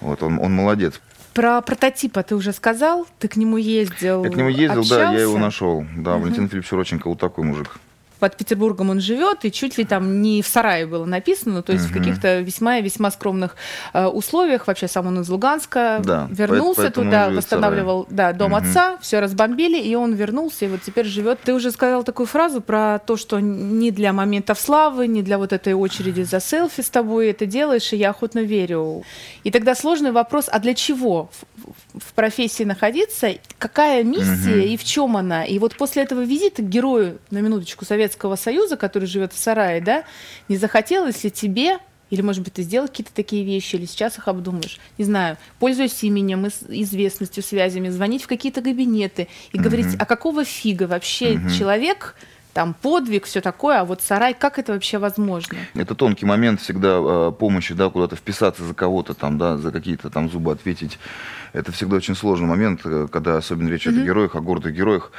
Вот, 0.00 0.22
он, 0.22 0.38
он 0.38 0.52
молодец. 0.54 1.00
Про 1.34 1.60
прототипа 1.60 2.22
ты 2.22 2.34
уже 2.34 2.52
сказал, 2.52 3.06
ты 3.18 3.28
к 3.28 3.36
нему 3.36 3.58
ездил, 3.58 4.24
Я 4.24 4.30
к 4.30 4.36
нему 4.36 4.48
ездил, 4.48 4.84
да, 4.88 5.12
я 5.12 5.20
его 5.20 5.34
общался? 5.34 5.38
нашел. 5.38 5.86
Да, 5.96 6.16
Валентин 6.16 6.48
Филиппович 6.48 6.72
Роченко, 6.72 7.08
вот 7.08 7.20
такой 7.20 7.44
мужик. 7.44 7.78
Под 8.18 8.36
Петербургом 8.36 8.90
он 8.90 9.00
живет, 9.00 9.44
и 9.44 9.52
чуть 9.52 9.78
ли 9.78 9.84
там 9.84 10.22
не 10.22 10.42
в 10.42 10.46
сарае 10.46 10.86
было 10.86 11.04
написано, 11.04 11.62
то 11.62 11.72
есть 11.72 11.86
в 11.86 11.90
Мгм. 11.90 11.98
каких-то 11.98 12.40
весьма 12.40 12.78
и 12.78 12.82
весьма 12.82 13.10
скромных 13.10 13.56
э, 13.94 14.06
условиях. 14.06 14.66
Вообще 14.66 14.88
сам 14.88 15.06
он 15.06 15.20
из 15.20 15.28
Луганска, 15.28 16.00
Да, 16.04 16.26
вернулся 16.30 16.90
туда, 16.90 17.30
в 17.30 17.34
восстанавливал 17.34 18.06
да, 18.10 18.32
дом 18.32 18.52
Мгм. 18.52 18.56
отца, 18.68 18.98
все 19.00 19.20
разбомбили, 19.20 19.78
и 19.80 19.94
он 19.94 20.14
вернулся, 20.14 20.64
и 20.64 20.68
вот 20.68 20.82
теперь 20.82 21.06
живет. 21.06 21.40
Ты 21.44 21.54
уже 21.54 21.70
сказал 21.70 22.02
такую 22.04 22.26
фразу 22.26 22.60
про 22.60 22.98
то, 22.98 23.16
что 23.16 23.38
не 23.40 23.90
для 23.90 24.12
моментов 24.12 24.58
славы, 24.60 25.06
не 25.06 25.22
для 25.22 25.38
вот 25.38 25.52
этой 25.52 25.74
очереди 25.74 26.22
за 26.22 26.40
селфи 26.40 26.82
с 26.82 26.90
тобой 26.90 27.28
это 27.30 27.46
делаешь, 27.46 27.92
и 27.92 27.96
я 27.96 28.10
охотно 28.10 28.40
верю. 28.40 29.04
И 29.44 29.50
тогда 29.50 29.74
сложный 29.74 30.10
вопрос, 30.12 30.48
а 30.50 30.58
для 30.58 30.74
чего 30.74 31.30
в, 31.56 31.98
в 32.00 32.12
профессии 32.14 32.64
находиться, 32.64 33.30
какая 33.58 34.02
миссия 34.04 34.56
Мгм. 34.56 34.68
и 34.72 34.76
в 34.76 34.84
чем 34.84 35.16
она? 35.16 35.44
И 35.44 35.58
вот 35.58 35.76
после 35.76 36.02
этого 36.02 36.22
визита 36.22 36.62
к 36.62 36.68
герою, 36.68 37.18
на 37.30 37.38
минуточку, 37.38 37.84
Советского 38.08 38.36
Союза, 38.36 38.76
который 38.76 39.06
живет 39.06 39.32
в 39.32 39.38
сарае, 39.38 39.80
да, 39.80 40.04
не 40.48 40.56
захотелось 40.56 41.24
ли 41.24 41.30
тебе 41.30 41.78
или, 42.10 42.22
может 42.22 42.42
быть, 42.42 42.54
ты 42.54 42.62
сделал 42.62 42.88
какие-то 42.88 43.12
такие 43.12 43.44
вещи, 43.44 43.76
или 43.76 43.84
сейчас 43.84 44.16
их 44.16 44.28
обдумаешь. 44.28 44.78
Не 44.96 45.04
знаю, 45.04 45.36
пользуясь 45.58 46.02
именем, 46.02 46.46
известностью, 46.46 47.42
связями, 47.42 47.90
звонить 47.90 48.22
в 48.22 48.26
какие-то 48.26 48.62
кабинеты 48.62 49.28
и 49.52 49.58
говорить, 49.58 49.94
а 49.98 50.06
какого 50.06 50.42
фига 50.46 50.84
вообще 50.84 51.34
Мгм. 51.34 51.50
человек, 51.50 52.14
там, 52.54 52.74
подвиг, 52.74 53.26
все 53.26 53.42
такое, 53.42 53.80
а 53.80 53.84
вот 53.84 54.00
сарай, 54.00 54.32
как 54.32 54.58
это 54.58 54.72
вообще 54.72 54.96
возможно? 54.96 55.58
Это 55.74 55.94
тонкий 55.94 56.24
момент 56.24 56.62
всегда 56.62 56.98
э, 56.98 57.32
помощи, 57.38 57.74
да, 57.74 57.90
куда-то 57.90 58.16
вписаться 58.16 58.64
за 58.64 58.72
кого-то 58.72 59.12
там, 59.12 59.36
да, 59.36 59.58
за 59.58 59.70
какие-то 59.70 60.08
там 60.08 60.30
зубы 60.30 60.50
ответить. 60.52 60.98
Это 61.52 61.72
всегда 61.72 61.96
очень 61.96 62.14
сложный 62.14 62.46
момент, 62.46 62.80
э, 62.84 63.08
когда 63.10 63.36
особенно 63.36 63.68
речь 63.68 63.86
идет 63.86 64.02
о 64.02 64.04
героях, 64.04 64.34
о 64.36 64.40
гордых 64.40 64.74
героях. 64.74 65.10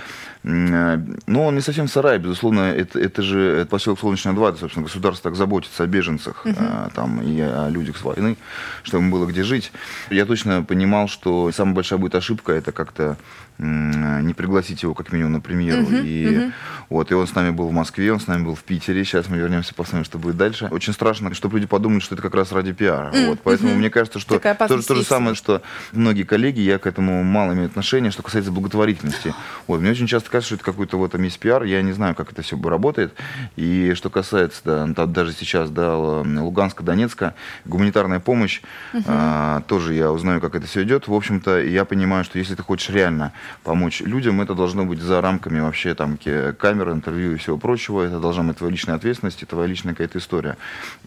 Э, 0.43 0.97
Но 1.27 1.45
он 1.47 1.55
не 1.55 1.61
совсем 1.61 1.87
сарай, 1.87 2.17
безусловно, 2.17 2.61
это, 2.71 2.99
это 2.99 3.21
же 3.21 3.39
это 3.41 3.69
поселок 3.69 3.99
Солнечная 3.99 4.33
2, 4.33 4.49
это, 4.49 4.57
собственно, 4.59 4.85
государство 4.85 5.29
так 5.31 5.37
заботится 5.37 5.83
о 5.83 5.87
беженцах 5.87 6.41
э, 6.45 6.89
там, 6.93 7.21
и 7.21 7.39
о 7.41 7.69
людях 7.69 7.97
с 7.97 8.03
войны, 8.03 8.37
чтобы 8.83 9.03
им 9.05 9.11
было 9.11 9.25
где 9.25 9.43
жить. 9.43 9.71
Я 10.09 10.25
точно 10.25 10.63
понимал, 10.63 11.07
что 11.07 11.51
самая 11.51 11.75
большая 11.75 11.99
будет 11.99 12.15
ошибка, 12.15 12.53
это 12.53 12.71
как-то 12.71 13.17
м, 13.57 14.25
не 14.25 14.33
пригласить 14.33 14.83
его 14.83 14.93
как 14.93 15.11
минимум 15.11 15.33
на 15.33 15.41
премьеру. 15.41 15.81
Мгм, 15.81 16.01
и, 16.03 16.37
мгм. 16.39 16.53
Вот, 16.89 17.11
и 17.11 17.13
он 17.13 17.27
с 17.27 17.35
нами 17.35 17.49
был 17.51 17.67
в 17.67 17.73
Москве, 17.73 18.13
он 18.13 18.19
с 18.21 18.27
нами 18.27 18.43
был 18.45 18.55
в 18.55 18.63
Питере. 18.63 19.03
Сейчас 19.03 19.27
мы 19.27 19.37
вернемся, 19.37 19.73
посмотрим, 19.75 20.05
что 20.05 20.17
будет 20.17 20.37
дальше. 20.37 20.69
Очень 20.71 20.93
страшно, 20.93 21.33
чтобы 21.33 21.57
люди 21.57 21.67
подумали, 21.67 21.99
что 21.99 22.15
это 22.15 22.21
как 22.21 22.33
раз 22.35 22.51
ради 22.53 22.71
пиара. 22.71 23.11
М, 23.13 23.25
Вот, 23.27 23.39
поэтому 23.43 23.71
мгм. 23.71 23.79
мне 23.79 23.89
кажется, 23.89 24.19
что 24.19 24.39
то, 24.39 24.67
то 24.87 24.95
же 24.95 25.03
самое, 25.03 25.35
что 25.35 25.61
многие 25.91 26.19
коллеги, 26.24 26.62
я 26.62 26.80
к 26.80 26.88
этому 26.88 27.24
мало 27.24 27.54
имею 27.54 27.68
отношения, 27.68 28.12
что 28.12 28.24
касается 28.24 28.51
благотворительности. 28.51 29.33
Вот, 29.68 29.81
мне 29.81 29.92
очень 29.92 30.07
часто 30.07 30.30
кажется, 30.30 30.48
что 30.48 30.56
это 30.56 30.63
какой-то 30.63 30.98
вот 30.98 31.12
там 31.12 31.24
есть 31.24 31.39
пиар, 31.39 31.63
я 31.63 31.81
не 31.81 31.92
знаю, 31.92 32.16
как 32.16 32.31
это 32.31 32.42
все 32.42 32.60
работает. 32.62 33.13
И 33.56 33.94
что 33.95 34.10
касается, 34.10 34.62
да, 34.66 34.86
ну, 34.86 35.07
даже 35.07 35.33
сейчас, 35.33 35.69
да, 35.69 35.95
Луганска, 35.95 36.83
Донецка, 36.83 37.33
гуманитарная 37.66 38.19
помощь, 38.19 38.61
а, 39.06 39.61
тоже 39.68 39.94
я 39.94 40.11
узнаю, 40.11 40.42
как 40.42 40.56
это 40.56 40.68
все 40.68 40.83
идет. 40.83 41.07
В 41.07 41.14
общем-то, 41.14 41.61
я 41.61 41.85
понимаю, 41.85 42.23
что 42.23 42.40
если 42.40 42.56
ты 42.56 42.64
хочешь 42.64 42.90
реально 42.90 43.33
помочь 43.64 44.02
людям, 44.02 44.42
это 44.42 44.56
должно 44.56 44.85
быть 44.85 45.02
за 45.02 45.21
рамками 45.21 45.59
вообще 45.59 45.95
там 45.95 46.18
камеры, 46.57 46.92
интервью 46.92 47.33
и 47.33 47.38
всего 47.38 47.57
прочего. 47.57 48.02
Это 48.04 48.19
должна 48.19 48.44
быть 48.44 48.57
твоя 48.57 48.71
личная 48.71 48.95
ответственность 48.95 49.42
и 49.44 49.45
твоя 49.45 49.68
личная 49.68 49.94
какая-то 49.94 50.18
история. 50.18 50.57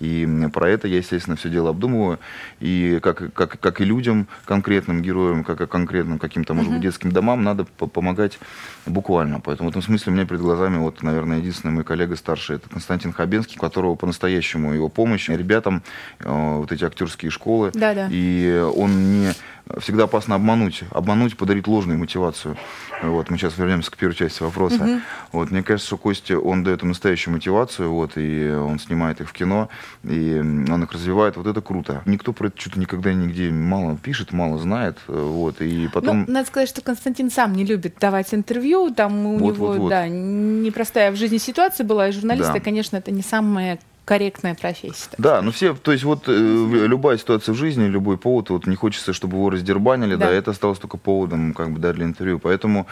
И 0.00 0.49
про 0.52 0.69
это 0.69 0.88
я, 0.88 0.99
естественно, 0.99 1.37
все 1.37 1.49
дело 1.49 1.71
обдумываю. 1.71 2.19
И 2.61 2.99
как, 3.02 3.33
как, 3.35 3.61
как 3.61 3.81
и 3.81 3.85
людям, 3.85 4.26
конкретным 4.45 5.01
героям, 5.02 5.44
как 5.44 5.61
и 5.61 5.66
конкретным 5.66 6.18
каким-то, 6.18 6.54
может 6.54 6.73
быть, 6.73 6.80
детским 6.80 7.12
домам, 7.12 7.42
надо 7.42 7.64
по- 7.64 7.87
помогать 7.87 8.38
буквально. 8.87 9.40
Поэтому 9.40 9.68
в 9.68 9.73
этом 9.73 9.82
смысле 9.82 10.12
у 10.12 10.14
меня 10.14 10.26
перед 10.26 10.40
глазами, 10.40 10.78
вот, 10.78 11.02
наверное, 11.02 11.38
единственный 11.38 11.73
мой 11.73 11.85
коллега 11.85 12.16
старший, 12.16 12.56
это 12.56 12.68
Константин 12.68 13.12
Хабенский, 13.12 13.59
которого 13.59 13.94
по-настоящему 13.94 14.73
его 14.73 14.88
помощь 14.88 15.28
ребятам, 15.28 15.82
э, 16.21 16.56
вот 16.56 16.73
эти 16.73 16.85
актерские 16.85 17.30
школы. 17.30 17.71
Да-да. 17.75 18.09
И 18.11 18.64
он 18.75 19.12
не 19.12 19.32
всегда 19.78 20.04
опасно 20.04 20.35
обмануть, 20.35 20.85
обмануть, 20.90 21.37
подарить 21.37 21.66
ложную 21.66 21.99
мотивацию. 21.99 22.56
Вот, 23.02 23.30
мы 23.30 23.38
сейчас 23.38 23.56
вернемся 23.59 23.90
к 23.90 23.97
первой 23.97 24.14
части 24.14 24.42
вопроса. 24.42 25.00
Вот, 25.32 25.50
мне 25.50 25.62
кажется, 25.62 25.87
что 25.87 25.97
Костя, 25.97 26.38
он 26.38 26.62
дает 26.62 26.82
им 26.82 26.88
настоящую 26.88 27.35
мотивацию, 27.35 27.90
вот, 27.90 28.12
и 28.16 28.50
он 28.50 28.78
снимает 28.78 29.21
их 29.21 29.28
в 29.28 29.32
кино, 29.32 29.68
и 30.04 30.38
он 30.40 30.82
их 30.82 30.92
развивает, 30.92 31.37
вот 31.37 31.47
это 31.47 31.61
круто. 31.61 32.02
Никто 32.06 32.32
про 32.32 32.49
это 32.49 32.61
что-то 32.61 32.80
никогда 32.80 33.12
нигде 33.12 33.50
мало 33.50 33.97
пишет, 33.97 34.32
мало 34.32 34.59
знает, 34.59 34.91
э, 35.08 35.12
вот, 35.12 35.61
и 35.61 35.88
потом... 35.88 36.25
Ну, 36.26 36.32
надо 36.32 36.46
сказать, 36.46 36.68
что 36.68 36.80
Константин 36.82 37.30
сам 37.30 37.52
не 37.52 37.64
любит 37.64 37.96
давать 38.00 38.32
интервью. 38.34 38.90
Там 38.90 39.26
у 39.26 39.38
Вот, 39.38 39.54
него, 39.54 39.66
вот, 39.68 39.78
вот. 39.78 39.88
да, 39.90 40.08
непростая 40.08 41.11
в 41.12 41.16
жизни 41.16 41.38
ситуация 41.38 41.84
была, 41.84 42.08
и 42.08 42.12
журналисты, 42.12 42.54
Да. 42.54 42.61
конечно, 42.61 42.96
это 42.96 43.11
не 43.11 43.22
самое 43.22 43.78
корректная 44.04 44.54
профессия. 44.54 45.11
Да, 45.16 45.42
ну 45.42 45.52
все, 45.52 45.75
то 45.75 45.92
есть 45.92 46.02
вот 46.02 46.25
э, 46.26 46.32
любая 46.32 47.18
ситуация 47.18 47.52
в 47.52 47.56
жизни, 47.56 47.84
любой 47.87 48.18
повод, 48.18 48.50
вот 48.50 48.66
не 48.66 48.75
хочется, 48.75 49.12
чтобы 49.12 49.37
его 49.37 49.49
раздербанили, 49.50 50.16
да, 50.16 50.26
да 50.26 50.32
это 50.32 50.50
осталось 50.50 50.78
только 50.78 50.96
поводом, 50.96 51.54
как 51.54 51.70
бы, 51.70 51.78
да, 51.78 51.92
для 51.92 52.04
интервью. 52.04 52.40
Поэтому 52.40 52.87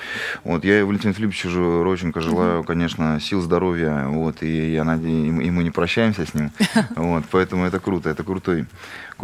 вот 0.45 0.65
я 0.65 0.79
и 0.79 0.83
Валентину 0.83 1.13
Филипповичу 1.13 1.51
же 1.51 1.83
Рощенко 1.83 2.21
желаю, 2.21 2.61
угу. 2.61 2.67
конечно, 2.67 3.19
сил, 3.21 3.41
здоровья, 3.41 4.07
вот, 4.07 4.43
и 4.43 4.73
я 4.73 4.85
надеюсь, 4.85 5.47
и 5.47 5.51
мы 5.51 5.65
не 5.65 5.71
прощаемся 5.71 6.25
с 6.25 6.33
ним, 6.33 6.53
вот, 6.97 7.25
поэтому 7.31 7.65
это 7.65 7.81
круто, 7.81 8.09
это 8.09 8.23
крутой, 8.23 8.67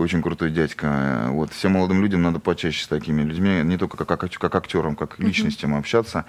очень 0.02 0.22
крутой 0.22 0.50
дядька. 0.50 1.26
Вот, 1.30 1.52
всем 1.52 1.72
молодым 1.72 2.02
людям 2.02 2.22
надо 2.22 2.38
почаще 2.38 2.84
с 2.84 2.88
такими 2.88 3.22
людьми, 3.22 3.62
не 3.62 3.76
только 3.76 3.96
как, 3.96 4.08
как, 4.08 4.32
как 4.32 4.54
актерам, 4.54 4.96
как 4.96 5.18
личностям 5.18 5.74
общаться, 5.74 6.24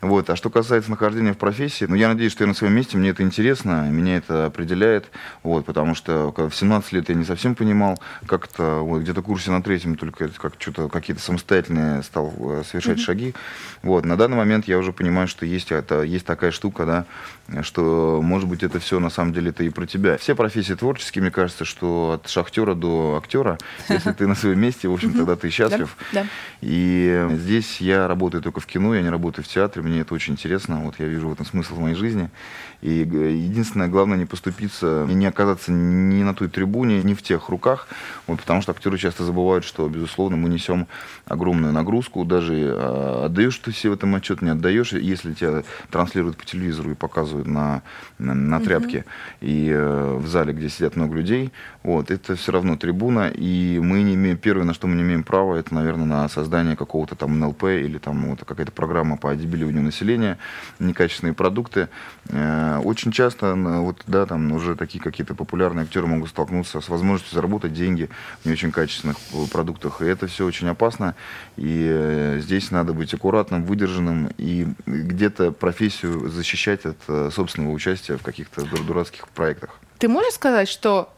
вот. 0.00 0.30
А 0.30 0.36
что 0.36 0.48
касается 0.48 0.90
нахождения 0.90 1.32
в 1.32 1.38
профессии, 1.38 1.84
ну, 1.84 1.96
я 1.96 2.08
надеюсь, 2.08 2.30
что 2.30 2.44
я 2.44 2.48
на 2.48 2.54
своем 2.54 2.74
месте, 2.74 2.96
мне 2.96 3.10
это 3.10 3.22
интересно, 3.22 3.90
меня 3.90 4.16
это 4.16 4.46
определяет, 4.46 5.10
вот, 5.42 5.64
потому 5.64 5.94
что 5.94 6.32
в 6.36 6.52
17 6.52 6.92
лет 6.92 7.08
я 7.08 7.16
не 7.16 7.24
совсем 7.24 7.56
понимал, 7.56 8.00
как 8.26 8.46
то 8.46 8.80
вот, 8.82 9.02
где-то 9.02 9.22
курсе 9.22 9.50
на 9.50 9.62
третьем 9.62 9.96
только 9.96 10.28
как 10.28 10.54
что-то 10.58 10.88
какие-то 10.88 11.20
самостоятельные 11.22 12.02
стал 12.04 12.32
э, 12.38 12.62
совершать 12.64 12.98
mm-hmm. 12.98 13.02
шаги. 13.02 13.34
Вот. 13.82 14.04
На 14.04 14.16
данный 14.16 14.36
момент 14.36 14.68
я 14.68 14.78
уже 14.78 14.92
понимаю, 14.92 15.26
что 15.26 15.44
есть, 15.44 15.72
это, 15.72 16.02
есть 16.02 16.24
такая 16.24 16.52
штука, 16.52 16.86
да, 17.48 17.62
что, 17.62 18.20
может 18.22 18.48
быть, 18.48 18.62
это 18.62 18.78
все 18.78 19.00
на 19.00 19.10
самом 19.10 19.32
деле 19.32 19.50
это 19.50 19.64
и 19.64 19.70
про 19.70 19.86
тебя. 19.86 20.16
Все 20.18 20.36
профессии 20.36 20.74
творческие, 20.74 21.22
мне 21.22 21.30
кажется, 21.32 21.64
что 21.64 22.20
от 22.22 22.28
шахтера 22.28 22.74
до 22.74 23.07
актера, 23.16 23.58
если 23.88 24.12
ты 24.12 24.26
на 24.26 24.34
своем 24.34 24.60
месте, 24.60 24.88
в 24.88 24.92
общем, 24.92 25.12
тогда 25.12 25.36
ты 25.36 25.50
счастлив. 25.50 25.96
И 26.60 27.26
здесь 27.32 27.80
я 27.80 28.08
работаю 28.08 28.42
только 28.42 28.60
в 28.60 28.66
кино, 28.66 28.94
я 28.94 29.02
не 29.02 29.10
работаю 29.10 29.44
в 29.44 29.48
театре, 29.48 29.82
мне 29.82 30.00
это 30.00 30.14
очень 30.14 30.34
интересно, 30.34 30.80
вот 30.82 30.96
я 30.98 31.06
вижу 31.06 31.28
в 31.28 31.32
этом 31.32 31.46
смысл 31.46 31.76
в 31.76 31.80
моей 31.80 31.94
жизни. 31.94 32.30
И 32.80 32.90
единственное, 32.90 33.88
главное 33.88 34.16
не 34.16 34.24
поступиться, 34.24 35.06
и 35.10 35.14
не 35.14 35.26
оказаться 35.26 35.72
ни 35.72 36.22
на 36.22 36.32
той 36.32 36.48
трибуне, 36.48 37.02
ни 37.02 37.14
в 37.14 37.22
тех 37.22 37.48
руках, 37.48 37.88
вот, 38.28 38.38
потому 38.38 38.62
что 38.62 38.70
актеры 38.70 38.98
часто 38.98 39.24
забывают, 39.24 39.64
что, 39.64 39.88
безусловно, 39.88 40.36
мы 40.36 40.48
несем 40.48 40.86
огромную 41.26 41.72
нагрузку, 41.72 42.24
даже 42.24 42.54
э, 42.54 43.24
отдаешь 43.24 43.58
ты 43.58 43.72
себе 43.72 43.90
в 43.90 43.94
этом 43.94 44.14
отчет, 44.14 44.42
не 44.42 44.50
отдаешь, 44.50 44.92
если 44.92 45.32
тебя 45.32 45.64
транслируют 45.90 46.36
по 46.36 46.44
телевизору 46.44 46.92
и 46.92 46.94
показывают 46.94 47.48
на, 47.48 47.82
на, 48.18 48.34
на 48.34 48.60
тряпке, 48.60 48.98
mm-hmm. 48.98 49.04
и 49.40 49.70
э, 49.70 50.16
в 50.18 50.28
зале, 50.28 50.52
где 50.52 50.68
сидят 50.68 50.94
много 50.94 51.16
людей, 51.16 51.52
вот, 51.82 52.12
это 52.12 52.36
все 52.36 52.52
равно 52.52 52.76
трибуна, 52.76 52.97
и 53.34 53.80
мы 53.82 54.02
не 54.02 54.14
имеем, 54.14 54.36
первое, 54.36 54.64
на 54.64 54.74
что 54.74 54.86
мы 54.86 54.96
не 54.96 55.02
имеем 55.02 55.22
права, 55.22 55.56
это, 55.56 55.74
наверное, 55.74 56.06
на 56.06 56.28
создание 56.28 56.76
какого-то 56.76 57.14
там 57.14 57.38
НЛП 57.38 57.64
или 57.64 57.98
там 57.98 58.30
вот 58.30 58.44
какая-то 58.44 58.72
программа 58.72 59.16
по 59.16 59.30
отдебеливанию 59.30 59.82
населения, 59.82 60.38
некачественные 60.78 61.34
продукты, 61.34 61.88
э, 62.28 62.80
очень 62.84 63.12
часто 63.12 63.54
вот, 63.54 64.02
да, 64.06 64.26
там 64.26 64.52
уже 64.52 64.76
такие 64.76 65.02
какие-то 65.02 65.34
популярные 65.34 65.84
актеры 65.84 66.06
могут 66.06 66.30
столкнуться 66.30 66.80
с 66.80 66.88
возможностью 66.88 67.34
заработать 67.34 67.72
деньги 67.72 68.08
в 68.42 68.46
не 68.46 68.52
очень 68.52 68.72
качественных 68.72 69.16
продуктах. 69.52 70.02
И 70.02 70.06
это 70.06 70.26
все 70.26 70.44
очень 70.44 70.68
опасно. 70.68 71.14
И 71.56 71.86
э, 71.90 72.40
здесь 72.40 72.70
надо 72.70 72.92
быть 72.92 73.12
аккуратным, 73.14 73.64
выдержанным 73.64 74.30
и 74.38 74.66
где-то 74.86 75.52
профессию 75.52 76.28
защищать 76.28 76.84
от 76.86 76.98
э, 77.08 77.30
собственного 77.32 77.72
участия 77.72 78.16
в 78.16 78.22
каких-то 78.22 78.64
дурацких 78.64 79.28
проектах. 79.28 79.78
Ты 79.98 80.08
можешь 80.08 80.34
сказать, 80.34 80.68
что 80.68 81.12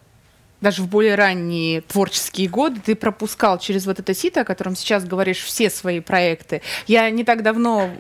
даже 0.61 0.83
в 0.83 0.89
более 0.89 1.15
ранние 1.15 1.81
творческие 1.81 2.49
годы 2.49 2.81
ты 2.85 2.95
пропускал 2.95 3.59
через 3.59 3.87
вот 3.87 3.99
это 3.99 4.15
сито, 4.15 4.43
о 4.43 4.45
котором 4.45 4.77
сейчас 4.77 5.05
говоришь, 5.05 5.39
все 5.39 5.71
свои 5.71 6.01
проекты. 6.01 6.63
Я 6.87 7.09
не 7.11 7.25
так 7.25 7.43
давно 7.43 7.91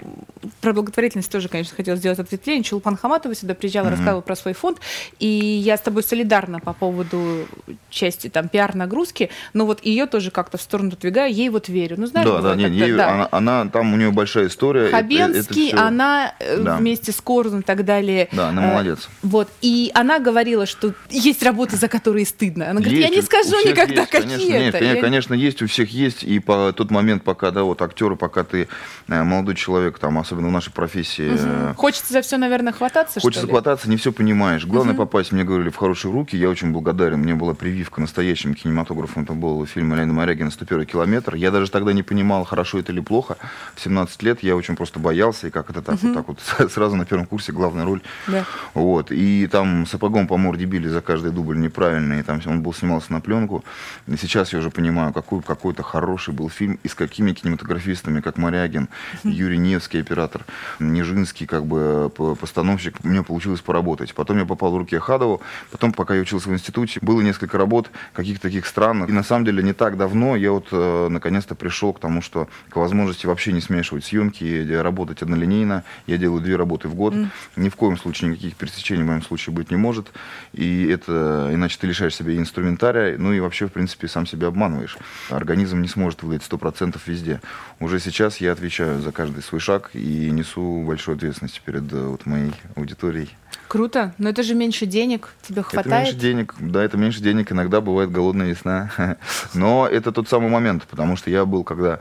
про 0.61 0.73
благотворительность 0.73 1.31
тоже, 1.31 1.49
конечно, 1.49 1.76
хотела 1.76 1.97
сделать 1.97 2.19
ответвление. 2.19 2.64
Чулпан 2.64 2.97
Хаматова 2.97 3.35
сюда 3.35 3.55
приезжала, 3.55 3.87
mm-hmm. 3.87 3.90
рассказывала 3.90 4.21
про 4.21 4.37
свой 4.37 4.55
фонд, 4.55 4.79
и 5.19 5.26
я 5.26 5.76
с 5.76 5.81
тобой 5.81 6.02
солидарна 6.02 6.61
по 6.61 6.73
поводу 6.73 7.47
части 7.88 8.29
там 8.29 8.49
пиар-нагрузки, 8.49 9.31
но 9.52 9.67
вот 9.67 9.85
ее 9.85 10.07
тоже 10.07 10.31
как-то 10.31 10.59
в 10.59 10.62
сторону 10.62 10.93
двигаю, 11.00 11.33
ей 11.33 11.49
вот 11.49 11.69
верю. 11.69 11.97
Ну, 11.99 12.07
знаешь, 12.07 12.29
да, 12.29 12.40
да, 12.40 12.55
нет, 12.55 12.71
ей, 12.73 12.93
да. 12.93 13.11
Она, 13.11 13.29
она, 13.31 13.71
там 13.71 13.93
у 13.93 13.97
нее 13.97 14.11
большая 14.11 14.49
история. 14.49 14.90
Хабенский, 14.90 15.40
это, 15.40 15.52
это 15.52 15.55
все... 15.55 15.76
она 15.76 16.35
э, 16.38 16.59
да. 16.62 16.76
вместе 16.76 17.12
с 17.12 17.21
Корзун 17.21 17.61
и 17.61 17.62
так 17.62 17.85
далее. 17.85 18.29
Да, 18.33 18.49
она 18.49 18.62
молодец. 18.62 19.09
Э, 19.09 19.26
вот, 19.26 19.49
и 19.61 19.90
она 19.95 20.19
говорила, 20.19 20.67
что 20.67 20.95
есть 21.11 21.43
работы, 21.43 21.76
за 21.76 21.88
которые 21.88 22.26
стыдно. 22.26 22.50
Она 22.57 22.80
говорит, 22.80 22.92
есть, 22.92 23.09
я 23.09 23.14
не 23.14 23.23
скажу 23.23 23.57
никогда, 23.66 24.02
есть, 24.02 24.11
какие 24.11 24.38
конечно, 24.38 24.54
это. 24.54 24.80
Нет, 24.80 24.97
я... 24.97 25.00
конечно, 25.00 25.35
есть, 25.35 25.62
у 25.62 25.66
всех 25.66 25.90
есть, 25.90 26.23
и 26.25 26.38
по 26.38 26.73
тот 26.73 26.90
момент, 26.90 27.23
пока, 27.23 27.50
да, 27.50 27.62
вот 27.62 27.83
актеры, 27.83 28.16
пока 28.16 28.45
ты 28.45 28.69
э, 29.09 29.23
молодой 29.23 29.54
человек, 29.54 29.99
там, 29.99 30.19
особенно 30.19 30.49
в 30.49 30.52
нашей 30.52 30.73
профессии. 30.73 31.30
Угу. 31.30 31.75
Хочется 31.76 32.12
за 32.12 32.23
все, 32.23 32.37
наверное, 32.37 32.73
хвататься, 32.73 33.21
Хочется 33.21 33.47
хвататься, 33.47 33.88
не 33.88 33.97
все 33.97 34.12
понимаешь. 34.12 34.66
Главное 34.66 34.95
угу. 34.95 35.04
попасть, 35.04 35.33
мне 35.33 35.45
говорили, 35.45 35.71
в 35.71 35.76
хорошие 35.76 36.12
руки. 36.12 36.37
Я 36.37 36.49
очень 36.49 36.73
благодарен. 36.73 37.21
Мне 37.21 37.35
была 37.35 37.54
прививка 37.54 38.00
настоящим 38.00 38.54
кинематографом. 38.54 39.25
Это 39.25 39.33
был 39.33 39.64
фильм 39.66 39.95
Леонида 39.95 40.12
Морягина 40.12 40.49
«101 40.49 40.87
километр». 40.87 41.35
Я 41.35 41.50
даже 41.50 41.71
тогда 41.71 41.92
не 41.92 42.02
понимал, 42.02 42.45
хорошо 42.45 42.78
это 42.78 42.92
или 42.92 43.00
плохо. 43.00 43.37
В 43.75 43.80
17 43.80 44.23
лет 44.23 44.42
я 44.42 44.57
очень 44.57 44.76
просто 44.76 44.99
боялся, 44.99 45.49
и 45.49 45.50
как 45.50 45.71
это 45.71 45.83
так, 45.83 45.97
угу. 45.97 46.09
вот 46.09 46.14
так 46.14 46.28
вот 46.28 46.71
сразу 46.73 46.97
на 46.97 47.04
первом 47.04 47.26
курсе 47.26 47.52
главная 47.52 47.85
роль. 47.85 48.00
Да. 48.26 48.45
Вот. 48.75 49.11
И 49.11 49.47
там 49.47 49.87
сапогом 49.87 50.26
по 50.26 50.37
морде 50.37 50.64
били 50.64 50.88
за 50.88 51.00
каждый 51.00 51.30
дубль 51.30 51.59
неправильный. 51.59 52.21
И 52.21 52.23
там 52.23 52.39
он 52.49 52.62
был 52.62 52.73
снимался 52.73 53.12
на 53.12 53.20
пленку. 53.20 53.64
И 54.06 54.16
сейчас 54.16 54.52
я 54.52 54.59
уже 54.59 54.70
понимаю, 54.70 55.12
какой 55.12 55.42
какой-то 55.42 55.82
хороший 55.82 56.35
был 56.35 56.49
фильм 56.49 56.78
и 56.82 56.88
с 56.88 56.94
какими 56.94 57.32
кинематографистами, 57.32 58.20
как 58.20 58.38
Морягин, 58.38 58.88
Юрий 59.25 59.59
Невский, 59.59 60.00
оператор, 60.00 60.44
Нижинский, 60.78 61.47
как 61.47 61.66
бы 61.66 62.11
постановщик, 62.40 63.02
мне 63.04 63.23
получилось 63.23 63.61
поработать. 63.61 64.14
Потом 64.14 64.38
я 64.38 64.44
попал 64.44 64.73
в 64.73 64.76
руки 64.76 64.97
Ахадову, 64.97 65.40
потом, 65.70 65.92
пока 65.92 66.14
я 66.14 66.23
учился 66.23 66.49
в 66.49 66.52
институте, 66.52 67.00
было 67.02 67.20
несколько 67.20 67.59
работ, 67.59 67.90
каких-то 68.12 68.42
таких 68.42 68.66
странных. 68.66 69.09
И 69.09 69.12
на 69.12 69.23
самом 69.23 69.44
деле 69.44 69.62
не 69.62 69.73
так 69.73 69.97
давно 69.97 70.37
я 70.37 70.52
вот 70.52 70.68
э, 70.73 71.09
наконец-то 71.09 71.54
пришел 71.54 71.92
к 71.92 72.00
тому, 72.00 72.23
что 72.23 72.49
к 72.68 72.76
возможности 72.76 73.26
вообще 73.26 73.52
не 73.52 73.61
смешивать 73.61 74.04
съемки, 74.04 74.70
работать 74.73 75.23
однолинейно. 75.23 75.85
Я 76.06 76.16
делаю 76.16 76.40
две 76.40 76.56
работы 76.56 76.88
в 76.88 76.94
год. 76.94 77.14
Mm. 77.14 77.28
Ни 77.56 77.68
в 77.68 77.76
коем 77.76 77.97
случае 77.97 78.30
никаких 78.30 78.56
пересечений 78.56 79.02
в 79.02 79.06
моем 79.06 79.23
случае 79.23 79.54
быть 79.54 79.70
не 79.70 79.76
может. 79.76 80.12
И 80.52 80.87
это, 80.87 81.50
иначе 81.52 81.78
ты 81.80 81.87
лишаешь 81.87 82.14
себя 82.14 82.29
инструментария, 82.38 83.16
ну 83.18 83.32
и 83.32 83.40
вообще, 83.40 83.66
в 83.66 83.72
принципе, 83.72 84.08
сам 84.08 84.26
себя 84.26 84.49
обманываешь. 84.49 84.96
Организм 85.30 85.80
не 85.80 85.88
сможет 85.88 86.22
выдать 86.22 86.42
100% 86.49 86.99
везде. 87.06 87.40
Уже 87.78 88.00
сейчас 88.00 88.38
я 88.38 88.52
отвечаю 88.52 89.00
за 89.00 89.12
каждый 89.12 89.42
свой 89.42 89.60
шаг 89.60 89.90
и 89.94 90.30
несу 90.30 90.82
большую 90.82 91.16
ответственность 91.16 91.60
перед 91.62 91.92
э, 91.92 92.06
вот, 92.06 92.26
моей 92.26 92.52
аудиторией. 92.76 93.30
Круто, 93.68 94.14
но 94.18 94.28
это 94.28 94.42
же 94.42 94.54
меньше 94.54 94.87
денег, 94.87 95.30
тебе 95.42 95.62
хватает? 95.62 95.87
Это 95.87 95.96
меньше 95.96 96.16
денег, 96.16 96.54
да, 96.58 96.82
это 96.82 96.96
меньше 96.96 97.20
денег, 97.20 97.52
иногда 97.52 97.80
бывает 97.80 98.10
голодная 98.10 98.49
весна. 98.49 98.90
Но 99.54 99.87
это 99.87 100.10
тот 100.10 100.28
самый 100.28 100.50
момент, 100.50 100.84
потому 100.90 101.16
что 101.16 101.30
я 101.30 101.44
был, 101.44 101.62
когда 101.62 102.00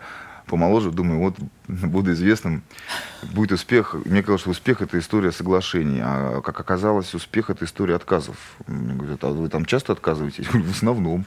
помоложе, 0.50 0.92
думаю, 0.92 1.20
вот 1.20 1.36
буду 1.68 2.12
известным, 2.14 2.64
будет 3.22 3.52
успех. 3.52 3.96
Мне 4.06 4.22
казалось, 4.22 4.42
что 4.42 4.50
успех– 4.50 4.82
это 4.82 4.98
история 5.00 5.32
соглашений, 5.32 6.02
а 6.04 6.42
как 6.42 6.60
оказалось, 6.60 7.14
успех– 7.14 7.50
это 7.52 7.66
история 7.66 7.96
отказов. 7.96 8.36
Мне 8.68 8.96
говорят, 8.96 9.24
а 9.24 9.30
вы 9.30 9.48
там 9.50 9.66
часто 9.66 9.94
отказываетесь? 9.94 10.46
Я 10.46 10.52
говорю, 10.52 10.68
в 10.68 10.76
основном. 10.76 11.26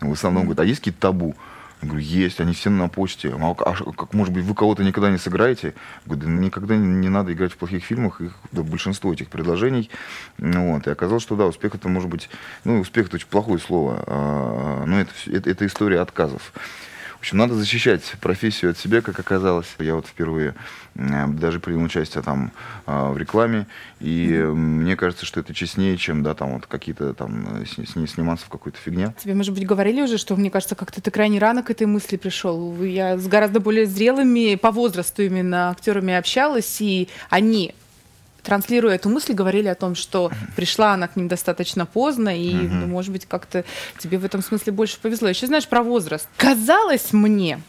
В 0.00 0.12
основном, 0.12 0.44
говорят, 0.44 0.60
а 0.60 0.64
есть 0.64 0.80
какие-то 0.80 1.00
табу? 1.00 1.36
Я 1.82 1.88
говорю, 1.88 2.04
есть, 2.04 2.40
они 2.40 2.54
все 2.54 2.70
на 2.70 2.88
почте. 2.88 3.34
А, 3.38 3.50
а 3.50 3.92
как, 3.92 4.12
может 4.12 4.32
быть, 4.32 4.44
вы 4.44 4.54
кого-то 4.54 4.82
никогда 4.82 5.10
не 5.10 5.18
сыграете? 5.18 5.74
Я 6.06 6.14
говорю, 6.14 6.22
да 6.22 6.42
никогда 6.42 6.76
не 6.76 7.08
надо 7.08 7.32
играть 7.32 7.52
в 7.52 7.56
плохих 7.56 7.84
фильмах, 7.84 8.20
их, 8.20 8.32
да, 8.52 8.62
большинство 8.62 9.12
этих 9.12 9.28
предложений. 9.28 9.90
Ну 10.38 10.72
вот. 10.72 10.86
И 10.86 10.90
оказалось, 10.90 11.22
что 11.22 11.36
да, 11.36 11.46
успех 11.46 11.74
это 11.74 11.88
может 11.88 12.08
быть, 12.08 12.30
ну, 12.64 12.80
успех 12.80 13.06
это 13.06 13.16
очень 13.16 13.28
плохое 13.28 13.58
слово, 13.58 14.02
а, 14.06 14.84
но 14.86 15.00
это, 15.00 15.12
это, 15.26 15.50
это 15.50 15.66
история 15.66 16.00
отказов 16.00 16.52
общем, 17.24 17.38
надо 17.38 17.54
защищать 17.54 18.02
профессию 18.20 18.72
от 18.72 18.78
себя, 18.78 19.00
как 19.00 19.18
оказалось. 19.18 19.66
Я 19.78 19.94
вот 19.94 20.06
впервые 20.06 20.54
э, 20.94 21.26
даже 21.28 21.58
принял 21.58 21.82
участие 21.82 22.22
там 22.22 22.52
э, 22.86 23.12
в 23.12 23.16
рекламе, 23.16 23.66
и 23.98 24.28
мне 24.28 24.94
кажется, 24.94 25.24
что 25.24 25.40
это 25.40 25.54
честнее, 25.54 25.96
чем, 25.96 26.22
да, 26.22 26.34
там 26.34 26.52
вот 26.52 26.66
какие-то 26.66 27.14
там 27.14 27.62
э, 27.62 27.64
сниматься 27.64 28.44
в 28.44 28.50
какой-то 28.50 28.76
фигне. 28.76 29.14
Тебе, 29.22 29.34
может 29.34 29.54
быть, 29.54 29.66
говорили 29.66 30.02
уже, 30.02 30.18
что, 30.18 30.36
мне 30.36 30.50
кажется, 30.50 30.74
как-то 30.74 31.00
ты 31.00 31.10
крайне 31.10 31.38
рано 31.38 31.62
к 31.62 31.70
этой 31.70 31.86
мысли 31.86 32.18
пришел. 32.18 32.82
Я 32.82 33.16
с 33.16 33.26
гораздо 33.26 33.58
более 33.58 33.86
зрелыми 33.86 34.56
по 34.56 34.70
возрасту 34.70 35.22
именно 35.22 35.70
актерами 35.70 36.12
общалась, 36.12 36.76
и 36.82 37.08
они 37.30 37.74
транслируя 38.44 38.94
эту 38.94 39.08
мысль, 39.08 39.32
говорили 39.32 39.68
о 39.68 39.74
том, 39.74 39.94
что 39.94 40.30
пришла 40.54 40.92
она 40.92 41.08
к 41.08 41.16
ним 41.16 41.28
достаточно 41.28 41.86
поздно, 41.86 42.38
и, 42.38 42.52
uh-huh. 42.52 42.68
ну, 42.68 42.86
может 42.86 43.10
быть, 43.10 43.26
как-то 43.26 43.64
тебе 43.98 44.18
в 44.18 44.24
этом 44.24 44.42
смысле 44.42 44.72
больше 44.72 45.00
повезло. 45.00 45.28
Еще 45.28 45.46
знаешь 45.46 45.66
про 45.66 45.82
возраст. 45.82 46.28
Казалось 46.36 47.12
мне, 47.12 47.60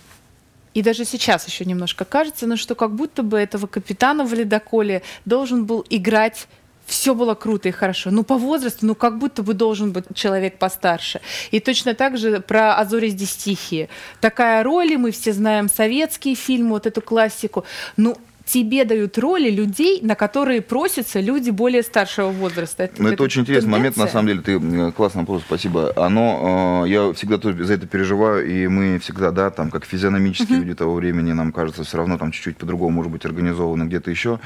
и 0.76 0.82
даже 0.82 1.06
сейчас 1.06 1.48
еще 1.48 1.66
немножко 1.66 2.06
кажется, 2.06 2.46
ну, 2.46 2.58
что 2.58 2.76
как 2.76 2.94
будто 2.94 3.24
бы 3.24 3.38
этого 3.40 3.66
капитана 3.66 4.26
в 4.26 4.34
ледоколе 4.34 5.02
должен 5.24 5.66
был 5.66 5.86
играть 5.90 6.48
все 6.86 7.16
было 7.16 7.34
круто 7.34 7.70
и 7.70 7.72
хорошо. 7.72 8.12
Ну, 8.12 8.24
по 8.24 8.38
возрасту, 8.38 8.86
ну, 8.86 8.96
как 8.96 9.18
будто 9.18 9.42
бы 9.44 9.54
должен 9.54 9.92
быть 9.92 10.06
человек 10.14 10.60
постарше. 10.60 11.20
И 11.52 11.60
точно 11.60 11.96
так 11.96 12.18
же 12.18 12.40
про 12.42 12.76
«Азори 12.76 13.10
здесь 13.10 13.36
тихие». 13.36 13.90
Такая 14.22 14.64
роль, 14.64 14.94
и 14.94 14.98
мы 14.98 15.12
все 15.12 15.34
знаем 15.34 15.68
советский 15.68 16.36
фильм, 16.36 16.70
вот 16.70 16.86
эту 16.86 17.02
классику. 17.02 17.66
Ну, 17.98 18.18
тебе 18.46 18.86
дают 18.86 19.18
роли 19.18 19.50
людей, 19.50 20.00
на 20.02 20.16
которые 20.16 20.62
просятся 20.62 21.20
люди 21.20 21.50
более 21.50 21.82
старшего 21.84 22.30
возраста. 22.30 22.84
Это, 22.84 23.02
ну, 23.02 23.08
это, 23.08 23.16
это 23.16 23.24
очень 23.24 23.42
интересный 23.42 23.72
момент, 23.72 23.98
на 23.98 24.08
самом 24.08 24.28
деле, 24.28 24.42
ты 24.42 24.92
классный 24.92 25.22
вопрос, 25.22 25.42
спасибо. 25.46 25.92
Оно, 25.96 26.84
э, 26.86 26.90
я 26.90 27.14
всегда 27.14 27.38
тоже 27.38 27.64
за 27.64 27.74
это 27.74 27.88
переживаю, 27.88 28.48
и 28.48 28.68
мы 28.68 29.00
всегда, 29.00 29.32
да, 29.32 29.50
там, 29.50 29.72
как 29.72 29.86
физиономические 29.86 30.60
uh-huh. 30.60 30.62
люди 30.62 30.76
того 30.76 30.94
времени, 30.94 31.34
нам 31.34 31.52
кажется, 31.52 31.84
все 31.84 31.98
равно 31.98 32.18
там 32.18 32.32
чуть-чуть 32.32 32.58
по-другому 32.58 32.92
может 32.92 33.12
быть 33.12 33.26
организовано 33.26 33.86
где-то 33.86 34.12
еще. 34.12 34.40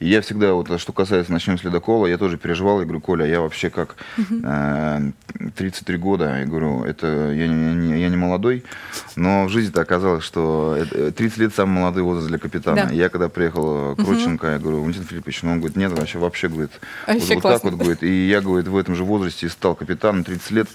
И 0.00 0.08
я 0.08 0.20
всегда, 0.20 0.52
вот 0.52 0.80
что 0.80 0.92
касается 0.92 1.32
«Начнем 1.32 1.56
с 1.56 1.64
ледокола», 1.64 2.06
я 2.06 2.18
тоже 2.18 2.36
переживал, 2.36 2.80
я 2.80 2.84
говорю, 2.84 3.00
Коля, 3.00 3.26
я 3.26 3.40
вообще 3.40 3.70
как 3.70 3.96
э, 4.18 5.10
33 5.56 5.96
года, 5.96 6.38
я 6.38 6.44
говорю, 6.44 6.84
это 6.84 7.32
я 7.32 7.46
не, 7.46 7.74
не, 7.74 8.00
я 8.00 8.08
не 8.08 8.16
молодой, 8.16 8.64
но 9.14 9.46
в 9.46 9.50
жизни-то 9.50 9.80
оказалось, 9.80 10.24
что 10.24 10.76
30 11.16 11.38
лет 11.38 11.54
самый 11.54 11.80
молодой 11.80 12.02
возраст 12.02 12.28
для 12.28 12.38
капитана. 12.38 12.86
Да. 12.88 12.94
Я 12.94 13.08
когда 13.08 13.28
приехал 13.36 13.94
к 13.94 14.02
Кроченко, 14.02 14.46
угу. 14.46 14.52
я 14.52 14.58
говорю, 14.58 14.80
Валентин 14.80 15.04
Филиппович, 15.04 15.42
ну 15.42 15.52
он 15.52 15.58
говорит, 15.58 15.76
нет, 15.76 15.92
вообще, 15.92 16.18
вообще, 16.18 16.48
говорит, 16.48 16.70
вообще 17.06 17.34
вот, 17.34 17.42
вот 17.44 17.52
так 17.52 17.64
вот, 17.64 17.74
говорит, 17.74 18.02
и 18.02 18.28
я, 18.28 18.40
говорит, 18.40 18.66
в 18.66 18.76
этом 18.78 18.94
же 18.94 19.04
возрасте 19.04 19.50
стал 19.50 19.74
капитаном, 19.74 20.24
30 20.24 20.50
лет, 20.52 20.68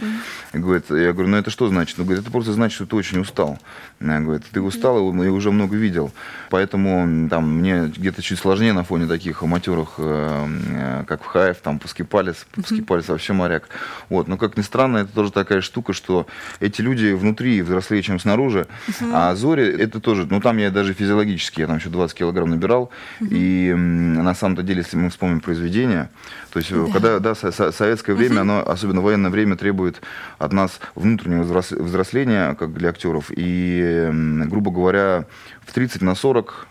и, 0.53 0.58
говорит, 0.60 0.86
я 0.91 1.12
говорю, 1.12 1.30
ну 1.30 1.38
это 1.38 1.50
что 1.50 1.68
значит? 1.70 1.98
Он 1.98 2.06
говорит, 2.06 2.22
это 2.22 2.32
просто 2.32 2.53
значит, 2.53 2.75
что 2.75 2.86
ты 2.86 2.96
очень 2.96 3.20
устал. 3.20 3.58
Я 4.00 4.20
говорю, 4.20 4.44
ты 4.51 4.62
устал 4.62 5.12
и 5.12 5.27
уже 5.27 5.50
много 5.50 5.75
видел, 5.75 6.12
поэтому 6.51 7.27
там 7.30 7.51
мне 7.51 7.88
где-то 7.88 8.22
чуть 8.22 8.38
сложнее 8.38 8.74
на 8.74 8.84
фоне 8.84 9.08
таких 9.08 9.41
матерых, 9.41 9.96
э, 9.98 10.48
э, 10.70 11.03
как 11.08 11.24
в 11.24 11.25
Хаев, 11.25 11.58
там 11.58 11.80
Паскипалец, 11.80 12.46
Паскипалец 12.56 13.08
вообще 13.08 13.34
моряк. 13.34 13.70
Вот, 14.10 14.27
но 14.27 14.38
как 14.38 14.56
ни 14.56 14.62
странно, 14.62 15.00
это 15.00 15.12
тоже 15.12 15.32
такая 15.32 15.62
штука, 15.62 15.94
что 15.94 16.27
эти 16.60 16.82
люди 16.82 17.12
внутри 17.13 17.63
взрослее, 17.63 18.03
чем 18.03 18.20
снаружи, 18.20 18.68
а 19.12 19.34
Зори 19.34 19.65
это 19.65 20.00
тоже, 20.00 20.27
ну 20.30 20.39
там 20.41 20.58
я 20.58 20.70
даже 20.70 20.94
физиологически, 20.94 21.62
я 21.62 21.68
там 21.68 21.77
еще 21.77 21.89
20 21.89 22.15
килограмм 22.15 22.50
набирал, 22.51 22.89
и 23.20 23.74
на 23.75 24.34
самом-то 24.36 24.63
деле, 24.63 24.79
если 24.79 24.98
мы 24.98 25.10
вспомним 25.10 25.41
произведение, 25.41 26.10
то 26.51 26.60
есть 26.60 26.72
да. 26.72 26.91
когда, 26.91 27.20
да, 27.20 27.36
со 27.36 27.72
советское 27.72 28.13
время, 28.13 28.41
оно, 28.41 28.63
особенно 28.67 29.01
военное 29.01 29.31
время, 29.31 29.55
требует 29.55 30.01
от 30.38 30.53
нас 30.53 30.79
внутреннего 30.96 31.43
взросления, 31.43 32.55
как 32.55 32.74
для 32.74 32.89
актеров, 32.89 33.31
и, 33.36 34.10
грубо 34.46 34.72
говоря, 34.72 35.25
в 35.65 35.74
30 35.74 36.01
на 36.01 36.15
40 36.15 36.67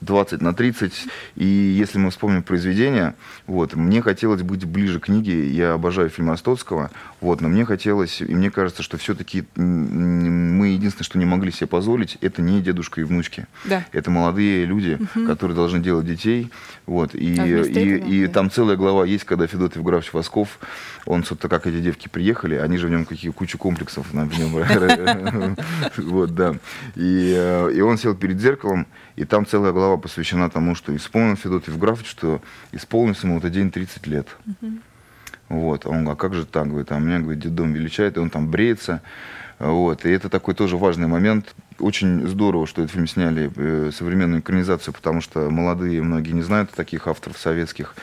20 0.00 0.40
на 0.40 0.54
30. 0.54 1.06
И 1.36 1.44
если 1.44 1.98
мы 1.98 2.10
вспомним 2.10 2.42
произведение, 2.42 3.14
вот, 3.46 3.74
мне 3.74 4.02
хотелось 4.02 4.42
быть 4.42 4.64
ближе 4.64 5.00
к 5.00 5.04
книге. 5.04 5.48
Я 5.50 5.74
обожаю 5.74 6.08
фильмы 6.08 6.32
Остоцкого. 6.32 6.90
Вот, 7.20 7.40
но 7.40 7.48
мне 7.48 7.64
хотелось, 7.64 8.20
и 8.20 8.34
мне 8.34 8.50
кажется, 8.50 8.82
что 8.82 8.98
все-таки 8.98 9.44
мы 9.56 10.68
единственное, 10.68 11.04
что 11.04 11.18
не 11.18 11.24
могли 11.24 11.50
себе 11.50 11.66
позволить, 11.66 12.18
это 12.20 12.42
не 12.42 12.60
дедушка 12.60 13.00
и 13.00 13.04
внучки. 13.04 13.46
Да. 13.64 13.84
Это 13.92 14.10
молодые 14.10 14.64
люди, 14.64 14.98
угу. 15.14 15.26
которые 15.26 15.56
должны 15.56 15.80
делать 15.80 16.06
детей. 16.06 16.50
Вот, 16.86 17.14
и, 17.14 17.36
а 17.38 17.46
и, 17.46 18.24
и, 18.24 18.26
там 18.28 18.50
целая 18.50 18.76
глава 18.76 19.04
есть, 19.06 19.24
когда 19.24 19.46
Федот 19.46 19.76
Евграфович 19.76 20.12
Восков, 20.12 20.58
он, 21.04 21.24
собственно, 21.24 21.50
как 21.50 21.66
эти 21.66 21.80
девки 21.80 22.08
приехали, 22.08 22.56
они 22.56 22.76
же 22.76 22.86
в 22.86 22.90
нем 22.90 23.04
какие 23.04 23.30
кучу 23.32 23.58
комплексов 23.58 24.12
на 24.12 24.24
в 24.26 24.38
нем. 24.38 25.56
Вот, 25.96 26.34
да. 26.34 26.54
Э, 26.96 27.70
и 27.72 27.80
он 27.80 27.98
сел 27.98 28.14
перед 28.14 28.40
зеркалом, 28.40 28.86
и 29.16 29.24
там 29.24 29.46
целая 29.46 29.72
глава 29.72 29.96
посвящена 29.96 30.50
тому, 30.50 30.74
что 30.74 30.94
исполнил 30.94 31.36
Федот 31.36 31.66
Евграфович, 31.68 32.08
что 32.08 32.42
исполнился 32.72 33.26
ему 33.26 33.36
в 33.36 33.38
этот 33.38 33.52
день 33.52 33.70
30 33.70 34.06
лет. 34.06 34.28
Вот. 35.48 35.86
А 35.86 35.88
он, 35.88 36.08
а 36.08 36.16
как 36.16 36.34
же 36.34 36.44
так, 36.44 36.68
говорит, 36.68 36.92
а 36.92 36.98
меня, 36.98 37.20
говорит, 37.20 37.42
дедом 37.42 37.72
величает, 37.72 38.16
и 38.16 38.20
он 38.20 38.30
там 38.30 38.50
бреется. 38.50 39.00
Вот. 39.58 40.04
И 40.04 40.10
это 40.10 40.28
такой 40.28 40.54
тоже 40.54 40.76
важный 40.76 41.06
момент. 41.06 41.54
Очень 41.78 42.26
здорово, 42.26 42.66
что 42.66 42.82
этот 42.82 42.92
фильм 42.92 43.06
сняли, 43.06 43.50
э, 43.54 43.90
современную 43.92 44.40
экранизацию, 44.40 44.92
потому 44.92 45.20
что 45.20 45.50
молодые 45.50 46.02
многие 46.02 46.32
не 46.32 46.42
знают 46.42 46.70
таких 46.70 47.06
авторов 47.06 47.38
советских. 47.38 47.94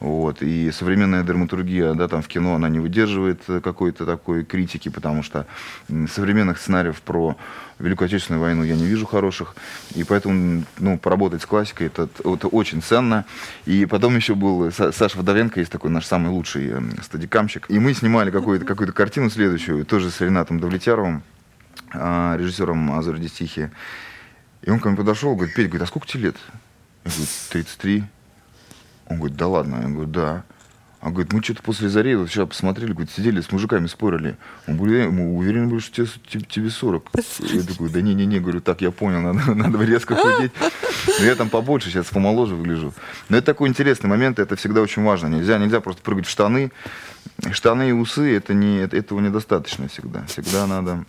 Вот. 0.00 0.42
И 0.42 0.70
современная 0.72 1.22
драматургия 1.22 1.94
да, 1.94 2.08
там 2.08 2.22
в 2.22 2.28
кино, 2.28 2.54
она 2.54 2.68
не 2.68 2.80
выдерживает 2.80 3.42
какой-то 3.62 4.04
такой 4.06 4.44
критики, 4.44 4.88
потому 4.88 5.22
что 5.22 5.46
современных 6.08 6.58
сценариев 6.58 7.00
про 7.02 7.36
Великую 7.82 8.06
Отечественную 8.06 8.40
войну 8.40 8.62
я 8.62 8.76
не 8.76 8.84
вижу 8.84 9.06
хороших. 9.06 9.54
И 9.94 10.04
поэтому 10.04 10.64
ну, 10.78 10.98
поработать 10.98 11.42
с 11.42 11.46
классикой 11.46 11.88
это, 11.88 12.08
это 12.24 12.48
очень 12.48 12.80
ценно. 12.80 13.24
И 13.66 13.86
потом 13.86 14.16
еще 14.16 14.34
был 14.34 14.70
Саша 14.70 15.16
Водовенко, 15.16 15.60
есть 15.60 15.72
такой 15.72 15.90
наш 15.90 16.06
самый 16.06 16.30
лучший 16.30 16.68
э, 16.68 16.80
стадикамщик. 17.02 17.66
И 17.68 17.78
мы 17.78 17.92
снимали 17.94 18.30
какую-то 18.30 18.64
какую 18.64 18.92
картину 18.92 19.30
следующую, 19.30 19.84
тоже 19.84 20.10
с 20.10 20.20
Ренатом 20.20 20.60
Давлетяровым, 20.60 21.01
а, 21.92 22.36
режиссером 22.36 22.92
«Азор 22.92 23.18
Стихи». 23.28 23.70
И 24.62 24.70
он 24.70 24.78
ко 24.78 24.88
мне 24.88 24.96
подошел, 24.96 25.34
говорит, 25.34 25.54
Петь, 25.54 25.68
говорит, 25.68 25.82
а 25.82 25.86
сколько 25.86 26.06
тебе 26.06 26.24
лет? 26.24 26.36
Я 27.04 27.10
говорю, 27.10 27.26
33. 27.50 28.04
Он 29.08 29.16
говорит, 29.16 29.36
да 29.36 29.48
ладно. 29.48 29.80
Я 29.82 29.88
говорю, 29.88 30.08
да. 30.08 30.44
Он 31.02 31.12
говорит, 31.12 31.32
мы 31.32 31.42
что-то 31.42 31.64
после 31.64 31.88
зари 31.88 32.14
вот 32.14 32.30
сейчас 32.30 32.48
посмотрели, 32.48 32.92
говорит, 32.92 33.10
сидели 33.10 33.40
с 33.40 33.50
мужиками, 33.50 33.88
спорили. 33.88 34.36
Он 34.68 34.76
говорит, 34.76 35.10
мы 35.10 35.34
уверены 35.34 35.66
были, 35.66 35.80
что 35.80 36.06
тебе, 36.06 36.44
тебе 36.44 36.70
40. 36.70 37.10
Я 37.40 37.62
такой, 37.62 37.90
да 37.90 38.00
не-не-не, 38.00 38.38
говорю, 38.38 38.60
так, 38.60 38.80
я 38.82 38.92
понял, 38.92 39.20
надо, 39.20 39.54
надо 39.54 39.84
резко 39.84 40.14
худеть. 40.14 40.52
Но 41.18 41.24
я 41.24 41.34
там 41.34 41.50
побольше, 41.50 41.90
сейчас 41.90 42.06
помоложе 42.06 42.54
выгляжу. 42.54 42.94
Но 43.28 43.36
это 43.36 43.46
такой 43.46 43.68
интересный 43.68 44.08
момент, 44.08 44.38
это 44.38 44.54
всегда 44.54 44.80
очень 44.80 45.02
важно. 45.02 45.26
Нельзя, 45.26 45.58
нельзя 45.58 45.80
просто 45.80 46.02
прыгать 46.02 46.26
в 46.26 46.30
штаны. 46.30 46.70
Штаны 47.50 47.88
и 47.88 47.92
усы, 47.92 48.36
это 48.36 48.54
не, 48.54 48.78
этого 48.78 49.18
недостаточно 49.18 49.88
всегда. 49.88 50.24
Всегда 50.26 50.68
надо 50.68 51.04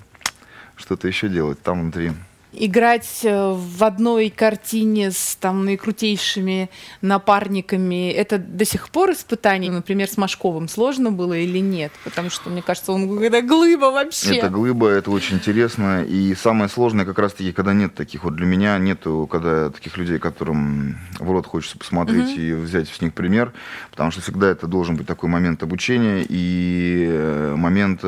что-то 0.76 1.08
еще 1.08 1.30
делать 1.30 1.62
там 1.62 1.82
внутри 1.82 2.14
играть 2.54 3.22
э, 3.24 3.54
в 3.54 3.84
одной 3.84 4.30
картине 4.30 5.12
с 5.12 5.36
там 5.40 5.66
наикрутейшими 5.66 6.70
напарниками, 7.02 8.12
это 8.12 8.38
до 8.38 8.66
сих 8.66 8.90
пор 8.90 9.12
испытание, 9.12 9.72
например, 9.72 10.08
с 10.08 10.18
Машковым 10.18 10.68
сложно 10.68 11.12
было 11.12 11.34
или 11.34 11.60
нет? 11.60 11.92
Потому 12.04 12.30
что, 12.30 12.50
мне 12.50 12.62
кажется, 12.62 12.92
он 12.92 13.22
это 13.22 13.42
глыба 13.42 13.86
вообще. 13.86 14.38
Это 14.38 14.50
глыба, 14.50 14.90
это 14.90 15.12
очень 15.12 15.38
интересно. 15.38 16.04
И 16.04 16.36
самое 16.36 16.70
сложное 16.70 17.06
как 17.06 17.20
раз-таки, 17.20 17.52
когда 17.52 17.74
нет 17.74 17.96
таких. 17.96 18.24
Вот 18.24 18.36
для 18.36 18.46
меня 18.46 18.78
нету, 18.78 19.28
когда 19.32 19.70
таких 19.70 19.98
людей, 19.98 20.20
которым 20.20 20.98
в 21.20 21.32
рот 21.32 21.48
хочется 21.48 21.78
посмотреть 21.78 22.34
угу. 22.34 22.42
и 22.42 22.54
взять 22.54 22.90
с 22.90 23.02
них 23.02 23.14
пример, 23.14 23.54
потому 23.92 24.12
что 24.12 24.22
всегда 24.22 24.50
это 24.50 24.68
должен 24.68 24.96
быть 24.96 25.08
такой 25.08 25.30
момент 25.30 25.64
обучения 25.64 26.26
и 26.28 27.08
э, 27.10 27.56
момент 27.56 28.02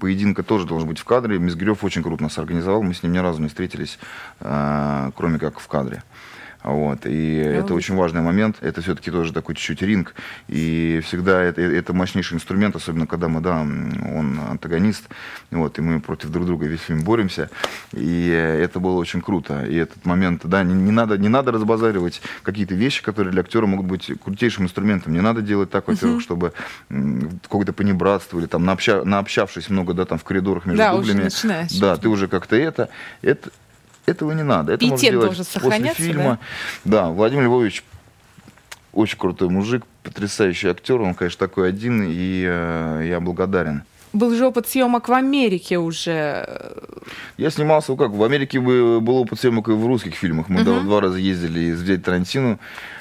поединка 0.00 0.42
тоже 0.42 0.66
должен 0.66 0.88
быть 0.88 0.98
в 0.98 1.04
кадре. 1.04 1.38
Мизгирев 1.38 1.84
очень 1.84 2.02
круто 2.02 2.22
нас 2.22 2.38
организовал, 2.38 2.82
мы 2.82 2.94
с 2.94 3.02
ним 3.02 3.12
ни 3.12 3.18
разу 3.18 3.42
не 3.42 3.48
встретились, 3.56 3.98
э, 4.40 5.10
кроме 5.16 5.38
как 5.38 5.60
в 5.60 5.66
кадре. 5.66 6.02
Вот. 6.66 7.06
И 7.06 7.42
ну, 7.44 7.50
это 7.52 7.74
очень 7.74 7.94
важный 7.94 8.22
момент. 8.22 8.56
Это 8.60 8.82
все-таки 8.82 9.12
тоже 9.12 9.32
такой 9.32 9.54
чуть-чуть 9.54 9.82
ринг. 9.82 10.14
И 10.48 11.00
всегда 11.04 11.40
это, 11.40 11.62
это 11.62 11.92
мощнейший 11.92 12.34
инструмент, 12.34 12.74
особенно 12.74 13.06
когда 13.06 13.28
мы, 13.28 13.40
да, 13.40 13.60
он 13.60 14.40
антагонист. 14.50 15.04
Вот, 15.52 15.78
и 15.78 15.80
мы 15.80 16.00
против 16.00 16.30
друг 16.30 16.44
друга 16.44 16.66
весь 16.66 16.80
фильм 16.80 17.04
боремся. 17.04 17.50
И 17.92 18.28
это 18.28 18.80
было 18.80 18.96
очень 18.96 19.22
круто. 19.22 19.64
И 19.64 19.76
этот 19.76 20.04
момент, 20.04 20.42
да, 20.44 20.64
не, 20.64 20.74
не, 20.74 20.90
надо, 20.90 21.16
не 21.16 21.28
надо 21.28 21.52
разбазаривать 21.52 22.20
какие-то 22.42 22.74
вещи, 22.74 23.00
которые 23.00 23.30
для 23.30 23.42
актера 23.42 23.66
могут 23.66 23.86
быть 23.86 24.10
крутейшим 24.24 24.64
инструментом. 24.64 25.12
Не 25.12 25.20
надо 25.20 25.42
делать 25.42 25.70
так, 25.70 25.86
во-первых, 25.86 26.18
uh-huh. 26.18 26.22
чтобы 26.22 26.52
какое-то 27.42 27.72
понебратство 27.72 28.40
или 28.40 28.46
там 28.46 28.64
наобща, 28.64 29.04
наобщавшись 29.04 29.70
много, 29.70 29.94
да, 29.94 30.04
там 30.04 30.18
в 30.18 30.24
коридорах 30.24 30.66
между 30.66 30.78
да, 30.78 30.96
дублями. 30.96 31.28
Да, 31.78 31.96
ты 31.96 32.08
уже 32.08 32.26
как-то 32.26 32.56
это. 32.56 32.88
Это 33.22 33.50
этого 34.06 34.32
не 34.32 34.42
надо. 34.42 34.72
Это 34.72 34.86
можно 34.86 35.10
делать 35.10 35.36
после 35.36 35.92
фильма. 35.94 36.38
Да? 36.84 37.02
да, 37.02 37.08
Владимир 37.10 37.44
Львович 37.44 37.84
очень 38.92 39.18
крутой 39.18 39.50
мужик, 39.50 39.84
потрясающий 40.02 40.68
актер. 40.68 41.00
Он, 41.00 41.14
конечно, 41.14 41.46
такой 41.46 41.68
один, 41.68 42.02
и 42.06 42.44
э, 42.48 43.06
я 43.08 43.20
благодарен. 43.20 43.82
Был 44.16 44.34
же 44.34 44.46
опыт 44.46 44.66
съемок 44.66 45.10
в 45.10 45.12
Америке 45.12 45.78
уже. 45.78 46.72
Я 47.36 47.50
снимался, 47.50 47.94
как, 47.96 48.12
в 48.12 48.24
Америке 48.24 48.60
был 48.60 49.16
опыт 49.18 49.38
съемок 49.38 49.68
и 49.68 49.72
в 49.72 49.86
русских 49.86 50.14
фильмах. 50.14 50.48
Мы 50.48 50.62
uh-huh. 50.62 50.84
два 50.84 51.02
раза 51.02 51.18
ездили 51.18 51.72
взять 51.72 52.02
Тарантину. 52.02 52.58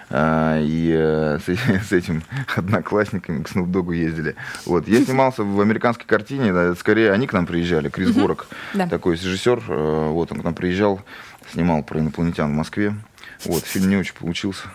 А, 0.10 0.60
и 0.62 0.91
э, 0.93 1.39
с, 1.39 1.47
с 1.88 1.91
этим 1.93 2.23
одноклассниками 2.54 3.43
к 3.43 3.49
Dogg 3.49 3.95
ездили. 3.95 4.36
Вот. 4.65 4.89
Я 4.89 5.01
снимался 5.06 5.43
в 5.43 5.62
американской 5.62 6.06
картине, 6.06 6.51
да, 6.51 6.75
скорее 6.75 7.13
они 7.13 7.28
к 7.28 7.34
нам 7.34 7.45
приезжали, 7.45 7.89
Крис 7.89 8.12
Горок, 8.12 8.47
да. 8.73 8.88
такой 8.88 9.15
режиссер, 9.15 9.63
э, 9.67 10.10
вот 10.10 10.34
он 10.34 10.41
к 10.41 10.43
нам 10.43 10.54
приезжал, 10.54 11.01
снимал 11.54 11.82
про 11.82 11.99
инопланетян 11.99 12.51
в 12.51 12.56
Москве. 12.56 12.93
Вот, 13.45 13.63
фильм 13.63 13.89
не 13.89 13.95
очень 13.95 14.15
получился. 14.15 14.67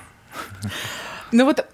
Ну 1.33 1.44
вот 1.44 1.64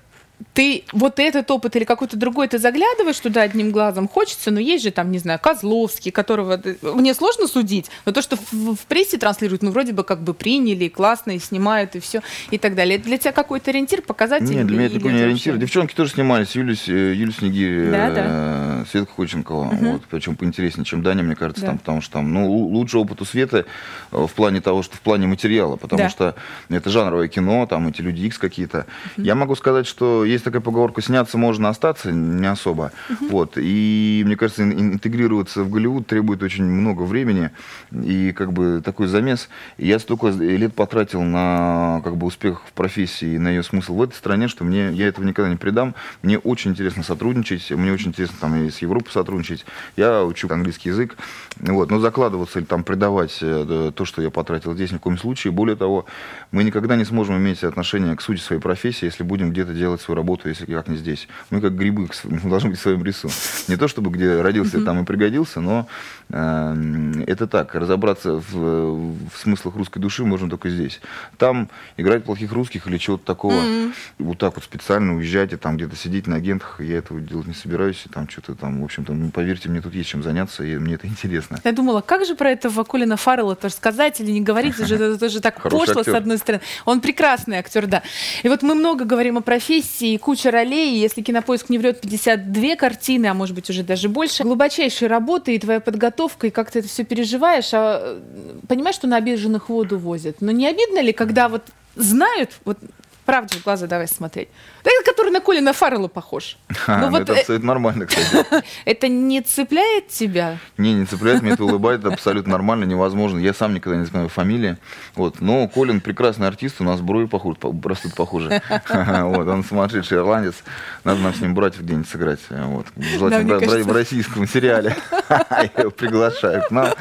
ты 0.52 0.84
вот 0.92 1.18
этот 1.18 1.50
опыт 1.50 1.76
или 1.76 1.84
какой-то 1.84 2.16
другой, 2.16 2.48
ты 2.48 2.58
заглядываешь 2.58 3.18
туда 3.18 3.42
одним 3.42 3.70
глазом, 3.70 4.08
хочется, 4.08 4.50
но 4.50 4.60
есть 4.60 4.84
же 4.84 4.90
там, 4.90 5.10
не 5.10 5.18
знаю, 5.18 5.38
Козловский, 5.38 6.10
которого 6.10 6.60
мне 6.82 7.14
сложно 7.14 7.46
судить, 7.46 7.90
но 8.04 8.12
то, 8.12 8.22
что 8.22 8.36
в, 8.36 8.74
в 8.74 8.86
прессе 8.86 9.16
транслируют, 9.16 9.62
ну, 9.62 9.70
вроде 9.70 9.92
бы 9.92 10.04
как 10.04 10.22
бы 10.22 10.34
приняли, 10.34 10.88
классно, 10.88 11.32
и 11.32 11.38
снимают, 11.38 11.96
и 11.96 12.00
все, 12.00 12.22
и 12.50 12.58
так 12.58 12.74
далее. 12.74 12.96
Это 12.96 13.06
для 13.06 13.18
тебя 13.18 13.32
какой-то 13.32 13.70
ориентир, 13.70 14.02
показатель? 14.02 14.54
Нет, 14.54 14.66
для 14.66 14.76
меня 14.76 14.86
это 14.86 14.96
такой 14.96 15.12
не 15.12 15.20
ориентир. 15.20 15.54
Вообще? 15.54 15.66
Девчонки 15.66 15.94
тоже 15.94 16.12
снимались, 16.12 16.54
Юлия, 16.54 16.76
э, 16.86 17.14
Юлия 17.14 17.32
Снегирь, 17.32 17.90
да, 17.90 18.10
да. 18.10 18.24
Э, 18.26 18.84
Светка 18.90 19.12
Ходченкова, 19.14 19.68
угу. 19.68 19.92
вот, 19.92 20.02
причем 20.10 20.36
поинтереснее, 20.36 20.84
чем 20.84 21.02
Даня, 21.02 21.22
мне 21.22 21.34
кажется, 21.34 21.62
да. 21.62 21.68
там, 21.68 21.78
потому 21.78 22.00
что 22.02 22.14
там, 22.14 22.32
ну, 22.32 22.50
лучше 22.50 22.98
опыт 22.98 23.22
у 23.22 23.24
Светы 23.24 23.64
в 24.10 24.30
плане 24.30 24.60
того, 24.60 24.82
что 24.82 24.96
в 24.96 25.00
плане 25.00 25.26
материала, 25.26 25.76
потому 25.76 26.02
да. 26.02 26.08
что 26.10 26.34
это 26.68 26.90
жанровое 26.90 27.28
кино, 27.28 27.66
там 27.66 27.88
эти 27.88 28.02
люди 28.02 28.22
X 28.22 28.38
какие-то. 28.38 28.86
Угу. 29.16 29.26
Я 29.26 29.34
могу 29.34 29.54
сказать, 29.54 29.86
что 29.86 30.25
есть 30.26 30.44
такая 30.44 30.60
поговорка 30.60 31.02
«сняться 31.02 31.38
можно, 31.38 31.68
остаться 31.68 32.12
не 32.12 32.46
особо». 32.46 32.92
Угу. 33.10 33.28
Вот. 33.30 33.52
И, 33.56 34.22
мне 34.26 34.36
кажется, 34.36 34.62
интегрироваться 34.62 35.64
в 35.64 35.70
Голливуд 35.70 36.06
требует 36.06 36.42
очень 36.42 36.64
много 36.64 37.02
времени 37.02 37.50
и 37.92 38.32
как 38.32 38.52
бы 38.52 38.82
такой 38.84 39.06
замес. 39.06 39.48
Я 39.78 39.98
столько 39.98 40.28
лет 40.28 40.74
потратил 40.74 41.22
на 41.22 42.00
как 42.04 42.16
бы 42.16 42.26
успех 42.26 42.62
в 42.66 42.72
профессии 42.72 43.34
и 43.34 43.38
на 43.38 43.48
ее 43.48 43.62
смысл 43.62 43.94
в 43.94 44.02
этой 44.02 44.14
стране, 44.14 44.48
что 44.48 44.64
мне, 44.64 44.90
я 44.92 45.08
этого 45.08 45.24
никогда 45.24 45.50
не 45.50 45.56
предам. 45.56 45.94
Мне 46.22 46.38
очень 46.38 46.72
интересно 46.72 47.02
сотрудничать, 47.02 47.70
мне 47.70 47.92
очень 47.92 48.08
интересно 48.08 48.36
там 48.40 48.56
и 48.56 48.70
с 48.70 48.78
Европой 48.78 49.10
сотрудничать. 49.10 49.64
Я 49.96 50.24
учу 50.24 50.48
английский 50.50 50.90
язык, 50.90 51.16
вот. 51.58 51.90
но 51.90 51.98
закладываться 51.98 52.58
или 52.58 52.66
там 52.66 52.84
предавать 52.84 53.38
э, 53.40 53.92
то, 53.94 54.04
что 54.04 54.22
я 54.22 54.30
потратил 54.30 54.74
здесь 54.74 54.92
ни 54.92 54.96
в 54.96 55.00
коем 55.00 55.18
случае. 55.18 55.52
Более 55.52 55.76
того, 55.76 56.06
мы 56.50 56.64
никогда 56.64 56.96
не 56.96 57.04
сможем 57.04 57.36
иметь 57.38 57.64
отношение 57.64 58.14
к 58.16 58.22
сути 58.22 58.40
своей 58.40 58.60
профессии, 58.60 59.06
если 59.06 59.22
будем 59.22 59.50
где-то 59.50 59.72
делать 59.72 60.00
свою 60.00 60.15
работу, 60.16 60.48
если 60.48 60.66
как 60.66 60.88
не 60.88 60.96
здесь. 60.96 61.28
Мы 61.50 61.60
как 61.60 61.76
грибы 61.76 62.08
мы 62.24 62.50
должны 62.50 62.70
быть 62.70 62.78
в 62.78 62.82
своем 62.82 63.04
лесу. 63.04 63.28
Не 63.68 63.76
то, 63.76 63.88
чтобы 63.88 64.10
где 64.10 64.40
родился, 64.40 64.80
там 64.84 65.02
и 65.02 65.04
пригодился, 65.04 65.60
но 65.60 65.86
э, 66.30 67.12
это 67.26 67.46
так. 67.46 67.74
Разобраться 67.74 68.34
в, 68.36 69.28
в 69.28 69.36
смыслах 69.36 69.76
русской 69.76 70.00
души 70.00 70.24
можно 70.24 70.50
только 70.50 70.70
здесь. 70.70 71.00
Там 71.38 71.68
играть 71.96 72.24
плохих 72.24 72.52
русских 72.52 72.86
или 72.86 72.98
чего-то 72.98 73.24
такого, 73.24 73.54
mm-hmm. 73.54 73.92
вот 74.18 74.38
так 74.38 74.54
вот 74.56 74.64
специально 74.64 75.14
уезжать 75.14 75.52
и 75.52 75.56
там 75.56 75.76
где-то 75.76 75.96
сидеть 75.96 76.26
на 76.26 76.36
агентах, 76.36 76.80
я 76.80 76.98
этого 76.98 77.20
делать 77.20 77.46
не 77.46 77.54
собираюсь. 77.54 78.02
И 78.06 78.08
там 78.08 78.28
что-то 78.28 78.54
там, 78.54 78.80
в 78.80 78.84
общем-то, 78.84 79.12
ну, 79.12 79.30
поверьте, 79.30 79.68
мне 79.68 79.80
тут 79.80 79.94
есть 79.94 80.08
чем 80.08 80.22
заняться, 80.22 80.64
и 80.64 80.76
мне 80.76 80.94
это 80.94 81.06
интересно. 81.06 81.60
Я 81.64 81.72
думала, 81.72 82.00
как 82.00 82.24
же 82.24 82.34
про 82.34 82.50
этого 82.50 82.84
Колина 82.84 83.16
Фаррелла 83.16 83.56
тоже 83.56 83.74
сказать 83.74 84.20
или 84.20 84.30
не 84.30 84.40
говорить, 84.40 84.74
это 84.78 85.28
же, 85.28 85.40
так 85.40 85.60
пошло, 85.62 86.02
с 86.02 86.08
одной 86.08 86.38
стороны. 86.38 86.62
Он 86.84 87.00
прекрасный 87.00 87.58
актер, 87.58 87.86
да. 87.86 88.02
И 88.42 88.48
вот 88.48 88.62
мы 88.62 88.74
много 88.74 89.04
говорим 89.04 89.38
о 89.38 89.40
профессии, 89.40 90.05
куча 90.16 90.50
ролей, 90.50 90.98
если 90.98 91.22
кинопоиск 91.22 91.68
не 91.68 91.78
врет, 91.78 92.00
52 92.00 92.76
картины, 92.76 93.26
а 93.26 93.34
может 93.34 93.54
быть 93.54 93.68
уже 93.68 93.82
даже 93.82 94.08
больше. 94.08 94.44
Глубочайшая 94.44 95.08
работа 95.08 95.50
и 95.50 95.58
твоя 95.58 95.80
подготовка, 95.80 96.46
и 96.46 96.50
как 96.50 96.70
ты 96.70 96.78
это 96.78 96.88
все 96.88 97.04
переживаешь. 97.04 97.70
А, 97.72 98.20
понимаешь, 98.68 98.96
что 98.96 99.06
на 99.06 99.16
обиженных 99.16 99.68
воду 99.68 99.98
возят. 99.98 100.40
Но 100.40 100.52
не 100.52 100.66
обидно 100.66 101.00
ли, 101.00 101.12
когда 101.12 101.48
вот 101.48 101.62
знают, 101.96 102.50
вот 102.64 102.78
правде 103.26 103.58
в 103.58 103.64
глаза 103.64 103.86
давай 103.86 104.08
смотреть. 104.08 104.48
Это 104.82 105.04
который 105.04 105.30
на 105.30 105.40
Колина 105.40 105.72
Фаррелла 105.72 106.08
похож. 106.08 106.56
А, 106.88 106.98
ну, 106.98 107.10
вот, 107.10 107.22
это, 107.22 107.32
это 107.52 107.66
нормально, 107.66 108.06
кстати. 108.06 108.46
это 108.84 109.08
не 109.08 109.40
цепляет 109.40 110.06
тебя? 110.06 110.58
Не, 110.78 110.94
не 110.94 111.04
цепляет, 111.04 111.42
мне 111.42 111.52
это 111.52 111.64
улыбает, 111.64 112.00
это 112.00 112.14
абсолютно 112.14 112.52
нормально, 112.52 112.84
невозможно. 112.84 113.38
Я 113.38 113.52
сам 113.52 113.74
никогда 113.74 113.98
не 113.98 114.06
знаю 114.06 114.28
фамилии. 114.28 114.76
Вот. 115.16 115.40
Но 115.40 115.66
Колин 115.66 116.00
прекрасный 116.00 116.46
артист, 116.46 116.80
у 116.80 116.84
нас 116.84 117.00
брови 117.00 117.26
похожи, 117.26 117.58
растут 117.82 118.14
похуже. 118.14 118.62
вот, 118.88 119.48
он 119.48 119.64
сумасшедший 119.64 120.18
ирландец. 120.18 120.54
Надо 121.02 121.20
нам 121.20 121.34
с 121.34 121.40
ним 121.40 121.56
братьев 121.56 121.82
где-нибудь 121.82 122.08
сыграть. 122.08 122.40
Вот. 122.48 122.86
Желательно 122.96 123.58
да, 123.58 123.66
в 123.66 123.92
российском 123.92 124.46
сериале. 124.46 124.94
Я 125.28 125.70
его 125.76 125.90
приглашаю 125.90 126.62
к 126.62 126.70
нам. 126.70 126.94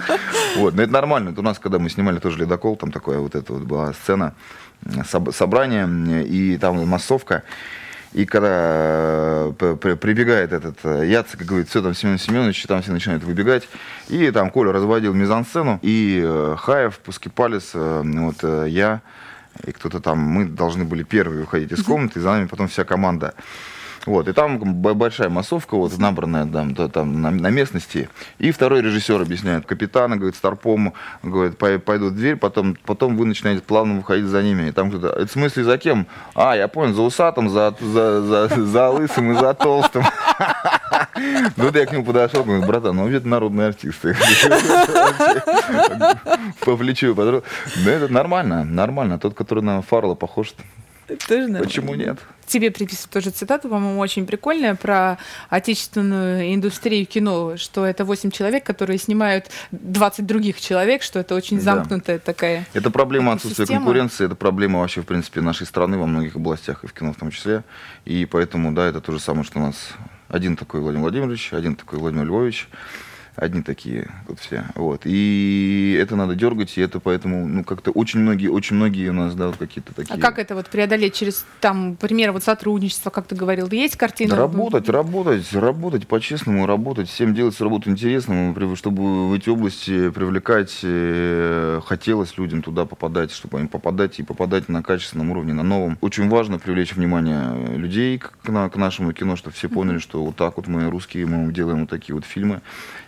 Вот. 0.56 0.74
Но 0.74 0.82
это 0.82 0.92
нормально. 0.92 1.30
Это 1.30 1.42
у 1.42 1.44
нас, 1.44 1.60
когда 1.60 1.78
мы 1.78 1.92
снимали 1.92 2.18
тоже 2.18 2.40
«Ледокол», 2.40 2.76
там 2.76 2.92
такая 2.92 3.20
вот 3.20 3.36
эта 3.36 3.54
вот 3.54 3.64
была 3.64 3.94
сцена 3.94 4.34
собрание, 5.32 6.26
и 6.26 6.58
там 6.58 6.88
массовка. 6.88 7.44
И 8.16 8.26
когда 8.26 9.52
э, 9.60 9.76
прибегает 10.00 10.54
этот 10.54 10.78
э, 10.84 11.06
Яцек 11.06 11.42
и 11.42 11.44
говорит, 11.44 11.68
все, 11.68 11.82
там 11.82 11.94
Семен 11.94 12.18
Семенович, 12.18 12.64
там 12.64 12.82
все 12.82 12.94
начинают 12.94 13.26
выбегать. 13.26 13.68
И 14.08 14.32
там 14.32 14.52
Коля 14.52 14.72
разводил 14.72 15.14
мизансцену, 15.14 15.80
и 15.82 16.22
э, 16.24 16.56
Хаев, 16.58 17.00
Пускипалис, 17.00 17.72
вот 17.74 18.42
я, 18.68 19.02
и 19.66 19.72
кто-то 19.74 20.00
там, 20.00 20.20
мы 20.20 20.46
должны 20.46 20.86
были 20.86 21.04
первые 21.04 21.42
выходить 21.42 21.74
из 21.74 21.84
комнаты, 21.84 22.20
и 22.20 22.22
за 22.22 22.30
нами 22.30 22.48
потом 22.48 22.70
вся 22.70 22.86
команда. 22.86 23.34
Вот, 24.06 24.28
и 24.28 24.34
там 24.34 24.60
большая 24.60 25.30
массовка, 25.30 25.76
вот, 25.76 25.98
набранная 25.98 26.46
там, 26.46 26.76
там 26.76 27.22
на, 27.22 27.32
на 27.32 27.50
местности. 27.50 28.10
И 28.38 28.52
второй 28.52 28.82
режиссер 28.82 29.20
объясняет, 29.22 29.66
капитана, 29.66 30.16
говорит, 30.16 30.36
старпому, 30.36 30.94
говорит, 31.24 31.58
пойдут 31.58 32.14
в 32.14 32.16
дверь, 32.16 32.36
потом, 32.36 32.78
потом 32.86 33.18
вы 33.18 33.26
начинаете 33.26 33.64
плавно 33.64 33.96
выходить 33.96 34.26
за 34.26 34.44
ними. 34.44 34.70
И 34.70 34.72
там 34.72 34.90
кто-то, 34.90 35.08
это 35.08 35.28
в 35.28 35.32
смысле 35.32 35.64
за 35.64 35.78
кем? 35.80 36.06
А, 36.36 36.56
я 36.56 36.68
понял, 36.68 36.94
за 36.94 37.02
усатым, 37.02 37.50
за, 37.50 37.76
за, 37.80 38.22
за, 38.22 38.48
за 38.48 38.90
лысым 38.90 39.32
и 39.32 39.36
за 39.36 39.54
толстым. 39.54 40.04
Ну, 41.56 41.72
я 41.74 41.86
к 41.86 41.92
нему 41.94 42.04
подошел, 42.04 42.44
говорю, 42.44 42.66
братан, 42.66 42.96
ну, 42.96 43.10
это 43.10 43.28
народные 43.28 43.68
артисты. 43.68 44.16
По 46.66 46.76
плечу. 46.76 47.16
Ну, 47.16 47.42
это 47.86 48.12
нормально, 48.12 48.66
нормально. 48.66 49.18
Тот, 49.18 49.34
который 49.34 49.64
на 49.64 49.82
Фарла 49.82 50.16
похож, 50.16 50.54
тоже 51.28 51.54
Почему 51.60 51.96
нет? 51.96 52.18
Тебе 52.46 52.72
приписывают 52.72 53.12
тоже 53.12 53.30
цитату, 53.32 53.70
по-моему, 53.70 54.00
очень 54.00 54.26
прикольная 54.26 54.76
про 54.76 55.18
отечественную 55.50 56.54
индустрию 56.54 57.06
кино, 57.06 57.58
что 57.58 57.86
это 57.86 58.06
8 58.06 58.32
человек, 58.32 58.64
которые 58.64 58.98
снимают 58.98 59.50
20 59.72 60.26
других 60.26 60.60
человек, 60.62 61.02
что 61.02 61.20
это 61.20 61.36
очень 61.36 61.60
замкнутая 61.60 62.18
да. 62.18 62.24
такая 62.24 62.68
Это 62.74 62.92
проблема 62.92 63.34
отсутствия 63.34 63.66
система. 63.66 63.82
конкуренции, 63.82 64.26
это 64.26 64.36
проблема 64.36 64.80
вообще, 64.80 65.02
в 65.02 65.06
принципе, 65.06 65.42
нашей 65.42 65.66
страны 65.66 65.98
во 65.98 66.06
многих 66.06 66.36
областях, 66.36 66.84
и 66.84 66.88
в 66.88 66.94
кино 66.94 67.14
в 67.14 67.18
том 67.18 67.32
числе. 67.32 67.64
И 68.06 68.26
поэтому, 68.26 68.74
да, 68.74 68.88
это 68.88 69.02
то 69.02 69.12
же 69.12 69.20
самое, 69.20 69.44
что 69.44 69.60
у 69.60 69.64
нас 69.64 69.76
один 70.28 70.56
такой 70.56 70.82
Владимир 70.82 71.04
Владимирович, 71.04 71.54
один 71.54 71.76
такой 71.76 72.00
Владимир 72.00 72.26
Львович, 72.26 72.68
одни 73.36 73.62
такие 73.62 74.10
вот 74.28 74.40
все. 74.40 74.66
Вот. 74.76 75.02
И 75.06 75.98
это 76.00 76.16
надо 76.16 76.36
дергать, 76.36 76.78
и 76.78 76.82
это 76.82 77.00
поэтому, 77.00 77.48
ну, 77.48 77.64
как-то 77.64 77.92
очень 77.92 78.20
многие, 78.20 78.48
очень 78.48 78.76
многие 78.76 79.10
у 79.10 79.14
нас, 79.14 79.36
да, 79.36 79.48
вот 79.48 79.58
какие-то 79.58 79.94
такие. 79.94 80.16
А 80.16 80.18
как 80.18 80.40
это 80.40 80.56
вот 80.56 80.68
преодолеть 80.68 81.14
через, 81.14 81.46
там, 81.60 81.96
пример 81.96 82.32
вот 82.32 82.44
сотрудничества, 82.44 83.10
как 83.10 83.28
ты 83.28 83.36
говорил, 83.36 83.68
есть 83.72 83.98
картина? 83.98 84.36
Работать, 84.36 84.88
работать, 84.90 85.54
работать 85.54 86.08
по-честному, 86.08 86.66
работать, 86.66 87.10
всем 87.10 87.34
делать 87.34 87.60
работу 87.60 87.90
интересным, 87.90 88.56
чтобы 88.76 89.30
в 89.30 89.34
эти 89.34 89.50
области 89.50 90.10
привлекать, 90.10 90.80
э, 90.84 91.82
хотелось 91.86 92.38
людям 92.38 92.62
туда 92.62 92.86
попадать, 92.86 93.32
чтобы 93.32 93.60
им 93.60 93.68
попадать 93.68 94.20
и 94.20 94.24
попадать 94.24 94.70
на 94.70 94.82
качественном 94.82 95.32
уровне, 95.32 95.54
на 95.54 95.64
новом. 95.64 95.98
Очень 96.02 96.30
важно 96.30 96.60
привлечь 96.60 96.94
внимание 96.94 97.78
людей 97.78 98.18
к, 98.18 98.34
к 98.42 98.76
нашему 98.76 99.12
кино, 99.14 99.36
чтобы 99.36 99.56
все 99.56 99.68
поняли, 99.68 100.00
что 100.00 100.24
вот 100.24 100.36
так 100.36 100.58
вот 100.58 100.68
мы 100.68 100.90
русские, 100.90 101.26
мы 101.26 101.52
делаем 101.52 101.82
вот 101.82 101.90
такие 101.90 102.16
вот 102.16 102.26
фильмы 102.26 102.62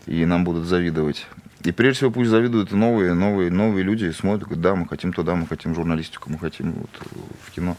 и 0.08 0.17
нам 0.26 0.44
будут 0.44 0.66
завидовать. 0.66 1.26
И 1.64 1.72
прежде 1.72 1.98
всего 1.98 2.12
пусть 2.12 2.30
завидуют 2.30 2.72
новые, 2.72 3.14
новые, 3.14 3.52
новые 3.52 3.84
люди, 3.84 4.12
смотрят, 4.12 4.44
говорят, 4.44 4.62
да, 4.62 4.76
мы 4.76 4.88
хотим 4.88 5.12
туда, 5.12 5.36
мы 5.36 5.48
хотим 5.48 5.76
журналистику, 5.76 6.30
мы 6.30 6.40
хотим 6.40 6.74
вот 6.74 6.90
в 7.46 7.52
кино. 7.52 7.76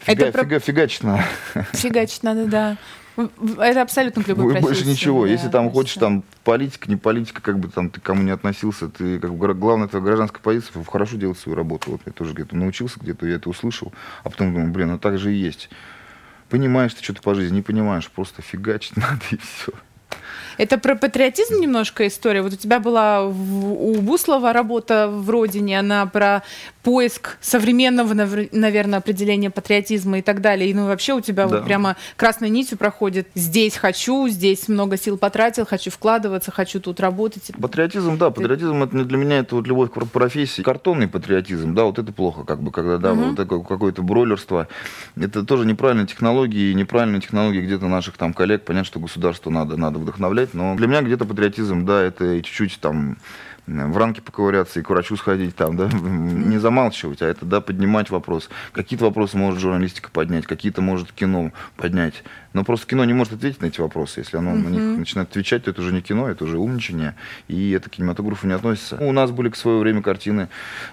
Фига, 0.00 0.26
Это 0.26 0.38
фига, 0.38 0.48
про... 0.48 0.60
фигачить 0.60 1.02
надо. 1.04 1.24
Фигачить 1.72 2.22
надо, 2.22 2.46
да. 2.46 2.76
Это 3.16 3.82
абсолютно 3.82 4.24
к 4.24 4.28
любой 4.28 4.58
Больше 4.60 4.86
ничего. 4.86 5.26
Да, 5.26 5.30
Если 5.30 5.48
там 5.48 5.66
точно. 5.66 5.72
хочешь, 5.72 5.94
там 5.94 6.24
политика, 6.44 6.88
не 6.88 6.96
политика, 6.96 7.42
как 7.42 7.58
бы 7.58 7.68
там 7.68 7.90
ты 7.90 8.00
кому 8.00 8.22
не 8.22 8.30
относился, 8.30 8.88
ты 8.88 9.18
как 9.18 9.34
бы 9.34 9.54
главное 9.54 9.86
твоя 9.86 10.04
гражданская 10.04 10.40
позиция, 10.42 10.82
хорошо 10.84 11.16
делать 11.16 11.38
свою 11.38 11.56
работу. 11.56 11.92
Вот 11.92 12.00
я 12.06 12.12
тоже 12.12 12.32
где-то 12.32 12.56
научился, 12.56 12.98
где-то 12.98 13.26
я 13.26 13.36
это 13.36 13.50
услышал, 13.50 13.92
а 14.24 14.30
потом 14.30 14.54
думаю, 14.54 14.72
блин, 14.72 14.88
ну 14.88 14.98
так 14.98 15.18
же 15.18 15.32
и 15.32 15.36
есть. 15.36 15.68
Понимаешь 16.48 16.94
ты 16.94 17.04
что-то 17.04 17.22
по 17.22 17.34
жизни, 17.34 17.56
не 17.56 17.62
понимаешь, 17.62 18.08
просто 18.08 18.40
фигачить 18.40 18.96
надо 18.96 19.20
и 19.30 19.36
все. 19.36 19.72
Это 20.58 20.78
про 20.78 20.94
патриотизм 20.94 21.60
немножко 21.60 22.06
история. 22.06 22.42
Вот 22.42 22.52
у 22.52 22.56
тебя 22.56 22.80
была 22.80 23.24
в, 23.24 23.72
у 23.72 24.00
Буслова 24.00 24.52
работа 24.52 25.08
в 25.08 25.28
родине, 25.30 25.78
она 25.78 26.06
про 26.06 26.42
поиск 26.82 27.38
современного, 27.40 28.14
наверное, 28.14 28.98
определения 28.98 29.50
патриотизма 29.50 30.18
и 30.18 30.22
так 30.22 30.40
далее. 30.40 30.70
И 30.70 30.74
ну 30.74 30.86
вообще 30.86 31.14
у 31.14 31.20
тебя 31.20 31.46
да. 31.46 31.56
вот 31.56 31.64
прямо 31.64 31.96
красной 32.16 32.50
нитью 32.50 32.76
проходит 32.76 33.28
здесь 33.34 33.76
хочу, 33.76 34.28
здесь 34.28 34.68
много 34.68 34.96
сил 34.96 35.16
потратил, 35.16 35.64
хочу 35.64 35.90
вкладываться, 35.90 36.50
хочу 36.50 36.80
тут 36.80 37.00
работать. 37.00 37.52
Патриотизм, 37.60 38.18
да, 38.18 38.30
патриотизм 38.30 38.82
это 38.82 39.04
для 39.04 39.18
меня 39.18 39.38
это 39.38 39.54
вот 39.56 39.66
любовь 39.66 39.90
к 39.92 40.06
профессии. 40.06 40.62
Картонный 40.62 41.08
патриотизм, 41.08 41.74
да, 41.74 41.84
вот 41.84 41.98
это 41.98 42.12
плохо, 42.12 42.44
как 42.44 42.60
бы, 42.60 42.72
когда, 42.72 42.98
да, 42.98 43.12
угу. 43.12 43.30
вот 43.30 43.38
это 43.38 43.58
какое-то 43.60 44.02
бройлерство. 44.02 44.68
Это 45.16 45.44
тоже 45.44 45.66
неправильные 45.66 46.06
технологии, 46.06 46.72
неправильные 46.72 47.20
технологии 47.20 47.60
где-то 47.60 47.86
наших 47.86 48.16
там 48.16 48.32
коллег. 48.32 48.64
Понятно, 48.64 48.86
что 48.86 49.00
государству 49.00 49.50
надо, 49.50 49.76
надо 49.76 49.98
вдохновлять, 49.98 50.41
но 50.52 50.74
для 50.76 50.86
меня 50.86 51.02
где-то 51.02 51.24
патриотизм, 51.24 51.84
да, 51.84 52.02
это 52.02 52.42
чуть-чуть 52.42 52.80
там 52.80 53.16
в 53.66 53.96
рамки 53.96 54.20
поковыряться 54.20 54.80
и 54.80 54.82
к 54.82 54.90
врачу 54.90 55.16
сходить 55.16 55.54
там, 55.54 55.76
да, 55.76 55.88
не 55.88 56.58
замалчивать, 56.58 57.22
а 57.22 57.26
это, 57.26 57.46
да, 57.46 57.60
поднимать 57.60 58.10
вопрос. 58.10 58.50
Какие-то 58.72 59.04
вопросы 59.04 59.36
может 59.36 59.60
журналистика 59.60 60.10
поднять, 60.10 60.46
какие-то 60.46 60.82
может 60.82 61.12
кино 61.12 61.52
поднять. 61.76 62.24
Но 62.54 62.64
просто 62.64 62.86
кино 62.86 63.04
не 63.04 63.14
может 63.14 63.34
ответить 63.34 63.62
на 63.62 63.66
эти 63.66 63.80
вопросы. 63.80 64.20
Если 64.20 64.36
оно 64.36 64.54
на 64.54 64.68
них 64.68 64.98
начинает 64.98 65.30
отвечать, 65.30 65.64
то 65.64 65.70
это 65.70 65.80
уже 65.80 65.92
не 65.92 66.02
кино, 66.02 66.28
это 66.28 66.44
уже 66.44 66.58
умничание, 66.58 67.14
и 67.48 67.70
это 67.70 67.88
к 67.88 67.94
кинематографу 67.94 68.46
не 68.46 68.52
относится. 68.52 68.96
У 69.00 69.12
нас 69.12 69.30
были 69.30 69.48
к 69.48 69.56
свое 69.56 69.78
время 69.78 70.02
картины, 70.02 70.48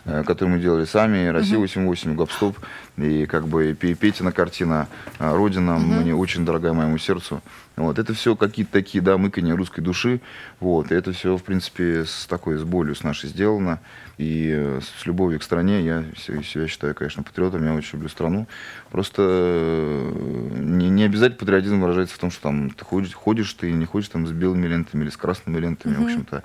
э, 0.05 0.23
которые 0.23 0.55
мы 0.55 0.61
делали 0.61 0.85
сами, 0.85 1.27
«Россия 1.27 1.57
88», 1.57 2.15
«Гопстоп», 2.15 2.57
и 2.97 3.25
как 3.25 3.47
бы 3.47 3.71
и 3.71 3.73
Петина 3.73 4.31
картина 4.31 4.87
«Родина», 5.17 5.77
мне 5.79 6.13
очень 6.13 6.45
дорогая 6.45 6.73
моему 6.73 6.97
сердцу. 6.97 7.41
Вот, 7.79 7.97
это 7.97 8.13
все 8.13 8.35
какие-то 8.35 8.73
такие, 8.73 9.01
да, 9.01 9.17
мыкания 9.17 9.55
русской 9.55 9.79
души. 9.79 10.19
Вот, 10.59 10.91
и 10.91 10.95
это 10.95 11.13
все, 11.13 11.37
в 11.37 11.43
принципе, 11.43 12.03
с 12.05 12.25
такой, 12.27 12.57
с 12.57 12.63
болью 12.63 12.93
с 12.93 13.03
нашей 13.03 13.29
сделано. 13.29 13.79
И 14.17 14.51
э, 14.53 14.81
с 14.81 15.05
любовью 15.05 15.39
к 15.39 15.43
стране 15.43 15.81
я 15.81 16.03
себя 16.17 16.67
считаю, 16.67 16.93
конечно, 16.93 17.23
патриотом, 17.23 17.63
я 17.63 17.73
очень 17.73 17.93
люблю 17.93 18.09
страну. 18.09 18.47
Просто 18.91 19.23
э, 19.25 20.57
не, 20.59 20.89
не 20.89 21.03
обязательно 21.05 21.39
патриотизм 21.39 21.79
выражается 21.79 22.15
в 22.15 22.19
том, 22.19 22.31
что 22.31 22.41
там 22.41 22.69
ты 22.69 22.83
ходишь, 22.83 23.13
ходишь 23.13 23.53
ты 23.53 23.71
не 23.71 23.85
ходишь 23.85 24.09
там 24.09 24.27
с 24.27 24.31
белыми 24.31 24.67
лентами 24.67 25.03
или 25.03 25.09
с 25.09 25.15
красными 25.15 25.57
лентами, 25.57 25.93
mm-hmm. 25.93 26.01
в 26.01 26.03
общем-то. 26.03 26.43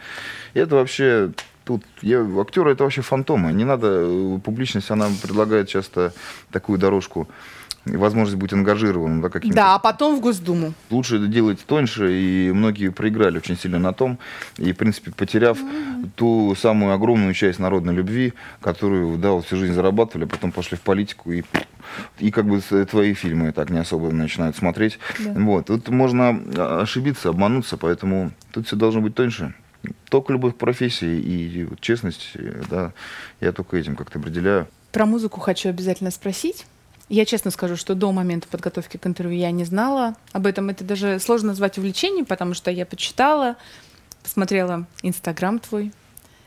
И 0.55 0.59
это 0.61 0.77
вообще 0.77 1.33
тут 1.65 1.83
я, 2.01 2.25
актеры 2.41 2.71
это 2.71 2.85
вообще 2.85 3.03
фантомы. 3.03 3.53
Не 3.53 3.65
надо, 3.65 4.05
э, 4.07 4.39
публичность, 4.45 4.93
она 4.93 5.09
предлагает 5.21 5.69
часто 5.69 6.13
такую 6.53 6.79
дорожку 6.79 7.29
возможность 7.85 8.39
быть 8.39 8.53
ангажированным. 8.53 9.21
Да, 9.21 9.29
каким-то. 9.29 9.57
да, 9.57 9.75
а 9.75 9.79
потом 9.79 10.17
в 10.17 10.21
Госдуму. 10.21 10.75
Лучше 10.91 11.17
это 11.17 11.27
делать 11.27 11.65
тоньше, 11.67 12.13
и 12.13 12.53
многие 12.53 12.91
проиграли 12.91 13.39
очень 13.39 13.57
сильно 13.57 13.79
на 13.79 13.93
том, 13.93 14.19
и, 14.59 14.73
в 14.73 14.77
принципе, 14.77 15.11
потеряв 15.11 15.59
mm-hmm. 15.59 16.11
ту 16.17 16.55
самую 16.55 16.95
огромную 16.95 17.35
часть 17.35 17.59
народной 17.59 17.95
любви, 17.95 18.33
которую, 18.61 19.19
да, 19.19 19.31
вот 19.31 19.47
всю 19.47 19.57
жизнь 19.57 19.75
зарабатывали, 19.75 20.25
а 20.25 20.29
потом 20.29 20.53
пошли 20.53 20.77
в 20.77 20.81
политику 20.81 21.33
и 21.33 21.43
и 22.19 22.31
как 22.31 22.47
бы 22.47 22.61
твои 22.61 23.15
фильмы 23.15 23.53
так 23.53 23.71
не 23.71 23.79
особо 23.79 24.11
начинают 24.11 24.57
смотреть. 24.57 24.99
Да. 25.19 25.33
Вот. 25.37 25.67
Тут 25.67 25.89
можно 25.89 26.41
а, 26.57 26.81
ошибиться, 26.83 27.29
обмануться, 27.29 27.77
поэтому 27.77 28.33
тут 28.53 28.67
все 28.67 28.77
должно 28.77 29.01
быть 29.01 29.15
тоньше. 29.15 29.55
Только 30.09 30.33
любовь 30.33 30.55
к 30.55 30.57
профессии 30.57 31.21
и 31.21 31.69
честность, 31.81 32.33
да, 32.71 32.93
я 33.41 33.53
только 33.53 33.77
этим 33.77 33.97
как-то 33.97 34.19
определяю. 34.19 34.67
Про 34.93 35.07
музыку 35.07 35.41
хочу 35.41 35.69
обязательно 35.69 36.11
спросить. 36.11 36.67
Я 37.09 37.25
честно 37.27 37.51
скажу, 37.51 37.77
что 37.77 37.95
до 37.95 38.13
момента 38.13 38.49
подготовки 38.49 38.97
к 38.97 39.07
интервью 39.07 39.39
я 39.39 39.51
не 39.51 39.65
знала 39.65 40.17
об 40.33 40.47
этом. 40.47 40.71
Это 40.71 40.85
даже 40.85 41.19
сложно 41.21 41.49
назвать 41.49 41.77
увлечением, 41.77 42.25
потому 42.25 42.55
что 42.55 42.71
я 42.71 42.87
почитала, 42.87 43.57
посмотрела 44.23 44.87
Инстаграм 45.03 45.59
твой. 45.59 45.93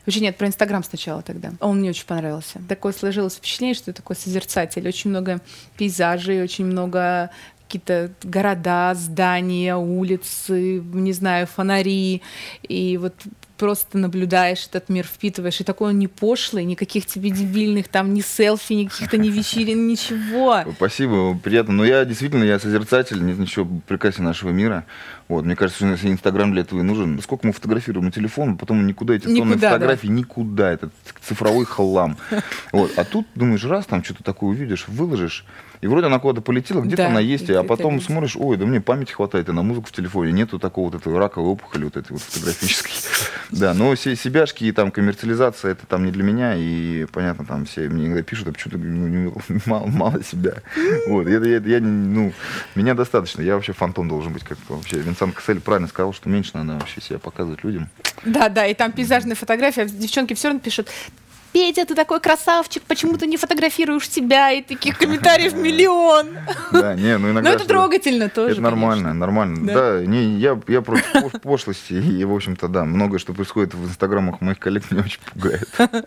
Вообще 0.04 0.20
нет, 0.20 0.36
про 0.36 0.46
Инстаграм 0.46 0.82
сначала 0.82 1.22
тогда. 1.22 1.52
Он 1.60 1.78
мне 1.78 1.90
очень 1.90 2.06
понравился. 2.06 2.60
Такое 2.66 2.92
сложилось 2.92 3.34
впечатление, 3.34 3.74
что 3.74 3.86
ты 3.86 3.92
такой 3.92 4.16
созерцатель. 4.16 4.88
Очень 4.88 5.10
много 5.10 5.40
пейзажей, 5.76 6.42
очень 6.42 6.64
много 6.64 7.30
какие-то 7.68 8.10
города, 8.22 8.94
здания, 8.94 9.76
улицы, 9.76 10.80
не 10.80 11.12
знаю, 11.12 11.46
фонари. 11.46 12.22
И 12.66 12.96
вот 12.96 13.12
просто 13.58 13.98
наблюдаешь 13.98 14.66
этот 14.70 14.88
мир, 14.88 15.04
впитываешь, 15.04 15.60
и 15.60 15.64
такой 15.64 15.90
он 15.90 15.98
не 15.98 16.06
пошлый, 16.06 16.64
никаких 16.64 17.04
тебе 17.04 17.30
дебильных 17.30 17.88
там 17.88 18.14
ни 18.14 18.20
селфи, 18.20 18.72
ни 18.72 18.84
каких-то 18.86 19.18
ни 19.18 19.28
вечерин, 19.28 19.86
ничего. 19.86 20.64
Спасибо, 20.76 21.36
приятно. 21.36 21.74
Но 21.74 21.84
я 21.84 22.04
действительно, 22.04 22.44
я 22.44 22.58
созерцатель, 22.58 23.22
нет 23.22 23.38
ничего 23.38 23.68
прекраснее 23.86 24.26
нашего 24.26 24.50
мира. 24.50 24.86
Вот, 25.26 25.44
мне 25.44 25.56
кажется, 25.56 25.96
что 25.96 26.08
Инстаграм 26.08 26.52
для 26.52 26.62
этого 26.62 26.80
и 26.80 26.82
нужен. 26.82 27.20
Сколько 27.20 27.46
мы 27.46 27.52
фотографируем 27.52 28.06
на 28.06 28.12
телефон, 28.12 28.56
потом 28.56 28.86
никуда 28.86 29.14
эти 29.14 29.26
никуда, 29.26 29.40
тонны 29.40 29.58
фотографий, 29.58 30.08
да. 30.08 30.14
никуда, 30.14 30.72
это 30.72 30.90
цифровой 31.20 31.66
хлам. 31.66 32.16
Вот, 32.72 32.92
а 32.96 33.04
тут 33.04 33.26
думаешь, 33.34 33.64
раз 33.64 33.86
там 33.86 34.04
что-то 34.04 34.22
такое 34.22 34.50
увидишь, 34.50 34.86
выложишь, 34.88 35.44
и 35.80 35.86
вроде 35.86 36.06
она 36.06 36.18
куда-то 36.18 36.40
полетела, 36.40 36.80
где-то 36.80 37.04
да, 37.04 37.08
она 37.08 37.20
есть, 37.20 37.48
а 37.50 37.62
потом 37.62 38.00
смотришь, 38.00 38.36
ой, 38.36 38.56
да 38.56 38.66
мне 38.66 38.80
памяти 38.80 39.12
хватает 39.12 39.48
и 39.48 39.52
на 39.52 39.62
музыку 39.62 39.88
в 39.88 39.92
телефоне, 39.92 40.32
нету 40.32 40.58
такого 40.58 40.90
вот 40.90 41.00
этой 41.00 41.16
раковой 41.16 41.50
опухоли 41.50 41.84
вот 41.84 41.96
этой 41.96 42.12
вот 42.12 42.22
фотографической. 42.22 42.92
Да, 43.50 43.72
но 43.72 43.94
себяшки 43.94 44.64
и 44.64 44.72
там 44.72 44.90
коммерциализация, 44.90 45.72
это 45.72 45.86
там 45.86 46.04
не 46.04 46.10
для 46.10 46.22
меня, 46.22 46.54
и 46.54 47.06
понятно, 47.06 47.46
там 47.46 47.64
все 47.64 47.88
мне 47.88 48.04
иногда 48.04 48.22
пишут, 48.22 48.48
а 48.48 48.52
почему 48.52 48.72
ты 48.72 48.78
ну, 48.78 49.32
мало, 49.86 50.22
себя. 50.22 50.56
Вот, 51.08 51.26
я, 51.26 51.80
ну, 51.80 52.32
меня 52.74 52.94
достаточно, 52.94 53.40
я 53.40 53.54
вообще 53.54 53.72
фантом 53.72 54.08
должен 54.08 54.34
быть, 54.34 54.44
как 54.44 54.58
вообще 54.68 54.98
Винсент 54.98 55.34
Кассель 55.34 55.60
правильно 55.60 55.88
сказал, 55.88 56.12
что 56.12 56.28
меньше 56.28 56.50
надо 56.54 56.74
вообще 56.74 57.00
себя 57.00 57.18
показывать 57.18 57.64
людям. 57.64 57.88
Да, 58.24 58.48
да, 58.48 58.66
и 58.66 58.74
там 58.74 58.92
пейзажные 58.92 59.34
фотографии, 59.34 59.86
девчонки 59.88 60.34
все 60.34 60.48
равно 60.48 60.60
пишут, 60.60 60.88
Петя, 61.52 61.84
ты 61.84 61.94
такой 61.94 62.20
красавчик, 62.20 62.82
почему 62.82 63.16
ты 63.16 63.26
не 63.26 63.36
фотографируешь 63.36 64.08
себя? 64.08 64.52
И 64.52 64.62
таких 64.62 64.98
комментариев 64.98 65.52
миллион. 65.54 66.36
Да, 66.72 66.94
не, 66.94 67.16
ну 67.18 67.30
иногда... 67.30 67.50
Но 67.50 67.56
это 67.56 67.66
трогательно 67.66 68.28
тоже, 68.28 68.52
Это 68.52 68.60
нормально, 68.60 69.14
нормально. 69.14 69.72
Да, 69.72 70.04
не, 70.04 70.38
я, 70.38 70.60
я 70.68 70.82
против 70.82 71.40
пошлости, 71.42 71.94
и, 71.94 72.24
в 72.24 72.34
общем-то, 72.34 72.68
да, 72.68 72.84
многое, 72.84 73.18
что 73.18 73.32
происходит 73.32 73.74
в 73.74 73.84
инстаграмах 73.84 74.40
моих 74.40 74.58
коллег, 74.58 74.90
меня 74.90 75.02
очень 75.02 75.20
пугает. 75.32 75.68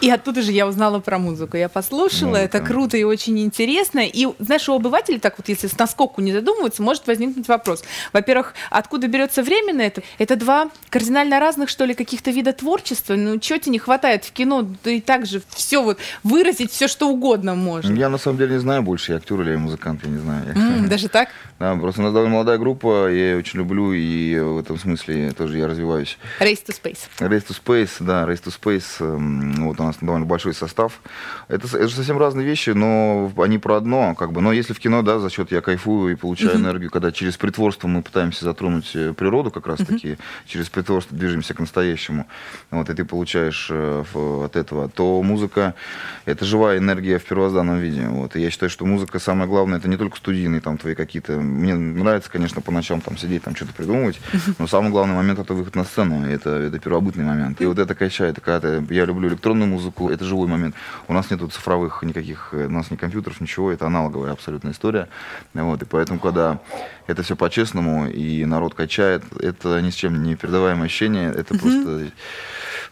И 0.00 0.10
оттуда 0.10 0.42
же 0.42 0.52
я 0.52 0.66
узнала 0.66 1.00
про 1.00 1.18
музыку. 1.18 1.56
Я 1.56 1.68
послушала, 1.68 2.36
это 2.36 2.60
круто 2.60 2.96
и 2.96 3.04
очень 3.04 3.38
интересно. 3.40 4.00
И, 4.00 4.28
знаешь, 4.38 4.68
у 4.68 4.74
обывателей, 4.74 5.18
так 5.18 5.38
вот, 5.38 5.48
если 5.48 5.66
с 5.66 5.76
наскоку 5.76 6.20
не 6.20 6.32
задумываться, 6.32 6.82
может 6.82 7.06
возникнуть 7.06 7.48
вопрос. 7.48 7.84
Во-первых, 8.12 8.54
откуда 8.70 9.08
берется 9.08 9.42
время 9.42 9.74
на 9.74 9.82
это? 9.82 10.02
Это 10.18 10.36
два 10.36 10.70
кардинально 10.88 11.40
разных, 11.40 11.68
что 11.68 11.84
ли, 11.84 11.94
каких-то 11.94 12.30
вида 12.30 12.52
творчества. 12.52 13.14
Ну, 13.14 13.38
чего 13.38 13.58
тебе 13.58 13.72
не 13.72 13.78
хватает 13.78 14.24
в 14.24 14.32
кино, 14.38 14.64
да 14.84 14.90
и 14.90 15.00
так 15.00 15.26
же 15.26 15.42
все 15.48 15.82
вот 15.82 15.98
выразить 16.22 16.70
все, 16.70 16.86
что 16.86 17.08
угодно 17.08 17.54
можно. 17.54 17.92
Я 17.92 18.08
на 18.08 18.18
самом 18.18 18.38
деле 18.38 18.52
не 18.52 18.60
знаю 18.60 18.82
больше, 18.82 19.12
я 19.12 19.18
актер 19.18 19.40
или 19.40 19.50
я 19.50 19.58
музыкант, 19.58 20.00
я 20.04 20.10
не 20.10 20.18
знаю. 20.18 20.44
Mm, 20.54 20.88
даже 20.88 21.08
так? 21.08 21.28
Да, 21.58 21.74
просто 21.74 22.00
у 22.00 22.04
нас 22.04 22.12
довольно 22.12 22.34
молодая 22.34 22.56
группа, 22.56 23.08
я 23.08 23.30
ее 23.30 23.38
очень 23.38 23.58
люблю, 23.58 23.92
и 23.92 24.38
в 24.38 24.58
этом 24.58 24.78
смысле 24.78 25.32
тоже 25.32 25.58
я 25.58 25.66
развиваюсь. 25.66 26.16
Race 26.38 26.64
to 26.64 26.72
Space. 26.72 27.08
Race 27.18 27.44
to 27.48 27.52
Space, 27.52 27.90
да, 27.98 28.22
Race 28.28 28.44
to 28.44 28.54
Space. 28.56 28.84
Эм, 29.00 29.66
вот 29.66 29.80
у 29.80 29.82
нас 29.82 29.96
довольно 30.00 30.24
большой 30.24 30.54
состав. 30.54 31.00
Это, 31.48 31.66
это 31.76 31.88
совсем 31.88 32.16
разные 32.16 32.46
вещи, 32.46 32.70
но 32.70 33.32
они 33.38 33.58
про 33.58 33.78
одно, 33.78 34.14
как 34.14 34.30
бы. 34.30 34.40
Но 34.40 34.52
если 34.52 34.72
в 34.72 34.78
кино, 34.78 35.02
да, 35.02 35.18
за 35.18 35.30
счет 35.30 35.50
я 35.50 35.60
кайфую 35.60 36.12
и 36.12 36.14
получаю 36.14 36.52
uh-huh. 36.52 36.60
энергию, 36.60 36.90
когда 36.92 37.10
через 37.10 37.36
притворство 37.36 37.88
мы 37.88 38.02
пытаемся 38.02 38.44
затронуть 38.44 38.92
э, 38.94 39.12
природу 39.12 39.50
как 39.50 39.66
раз-таки, 39.66 40.10
uh-huh. 40.10 40.18
через 40.46 40.68
притворство 40.68 41.16
движемся 41.16 41.54
к 41.54 41.58
настоящему, 41.58 42.28
вот, 42.70 42.88
и 42.88 42.94
ты 42.94 43.04
получаешь 43.04 43.66
э, 43.70 44.04
от 44.44 44.56
этого, 44.56 44.88
то 44.88 45.22
музыка— 45.22 45.74
это 46.24 46.44
живая 46.44 46.78
энергия 46.78 47.18
в 47.18 47.24
первозданном 47.24 47.78
виде. 47.78 48.06
Вот. 48.08 48.36
И 48.36 48.40
я 48.40 48.50
считаю, 48.50 48.70
что 48.70 48.86
музыка 48.86 49.18
самое 49.18 49.48
главное, 49.48 49.78
это 49.78 49.88
не 49.88 49.96
только 49.96 50.16
студийные 50.16 50.60
там 50.60 50.78
твои 50.78 50.94
какие-то 50.94 51.32
мне 51.32 51.74
нравится, 51.74 52.30
конечно, 52.30 52.60
по 52.60 52.72
ночам 52.72 53.00
там 53.00 53.16
сидеть, 53.16 53.42
там 53.42 53.56
что-то 53.56 53.72
придумывать, 53.72 54.20
но 54.58 54.66
самый 54.66 54.90
главный 54.90 55.14
момент 55.14 55.38
это 55.38 55.54
выход 55.54 55.74
на 55.74 55.84
сцену, 55.84 56.26
это, 56.26 56.50
это 56.50 56.78
первобытный 56.78 57.24
момент. 57.24 57.60
И 57.60 57.66
вот 57.66 57.78
это 57.78 57.94
качает, 57.94 58.40
когда 58.40 58.76
я 58.90 59.04
люблю 59.04 59.28
электронную 59.28 59.68
музыку, 59.68 60.10
это 60.10 60.24
живой 60.24 60.48
момент. 60.48 60.74
У 61.08 61.12
нас 61.12 61.30
нету 61.30 61.48
цифровых 61.48 62.02
никаких, 62.02 62.50
у 62.52 62.70
нас 62.70 62.90
ни 62.90 62.96
компьютеров, 62.96 63.40
ничего, 63.40 63.72
это 63.72 63.86
аналоговая 63.86 64.32
абсолютная 64.32 64.72
история. 64.72 65.08
Вот, 65.54 65.82
и 65.82 65.84
поэтому, 65.84 66.18
когда 66.18 66.60
это 67.06 67.22
все 67.22 67.36
по-честному, 67.36 68.06
и 68.08 68.44
народ 68.44 68.74
качает, 68.74 69.22
это 69.40 69.80
ни 69.80 69.90
с 69.90 69.94
чем 69.94 70.22
не 70.22 70.36
передаваемое 70.36 70.86
ощущение, 70.86 71.30
это 71.30 71.56
просто... 71.58 72.10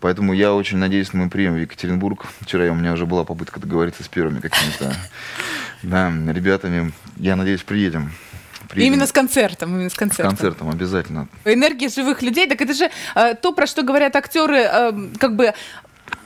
Поэтому 0.00 0.34
я 0.34 0.52
очень 0.52 0.76
надеюсь, 0.76 1.08
что 1.08 1.16
мы 1.26 1.30
примем 1.30 1.54
в 1.54 1.58
Екатеринбург. 1.58 2.26
Вчера 2.40 2.70
у 2.70 2.74
меня 2.74 2.92
уже 2.92 3.04
была 3.04 3.24
попытка 3.24 3.60
договориться 3.60 4.02
с 4.04 4.08
первыми 4.08 4.40
какими-то 4.40 4.94
да, 5.82 6.12
ребятами. 6.32 6.92
Я 7.16 7.36
надеюсь, 7.36 7.62
приедем. 7.62 8.12
Приедем. 8.68 8.94
Именно 8.94 9.06
с 9.06 9.12
концертом, 9.12 9.74
именно 9.74 9.90
с 9.90 9.94
концертом. 9.94 10.36
С 10.36 10.38
концертом, 10.38 10.70
обязательно. 10.70 11.28
Энергия 11.44 11.88
живых 11.88 12.22
людей, 12.22 12.48
так 12.48 12.60
это 12.60 12.74
же 12.74 12.90
э, 13.14 13.34
то, 13.34 13.52
про 13.52 13.66
что 13.66 13.82
говорят 13.82 14.16
актеры, 14.16 14.58
э, 14.58 14.92
как 15.18 15.36
бы 15.36 15.54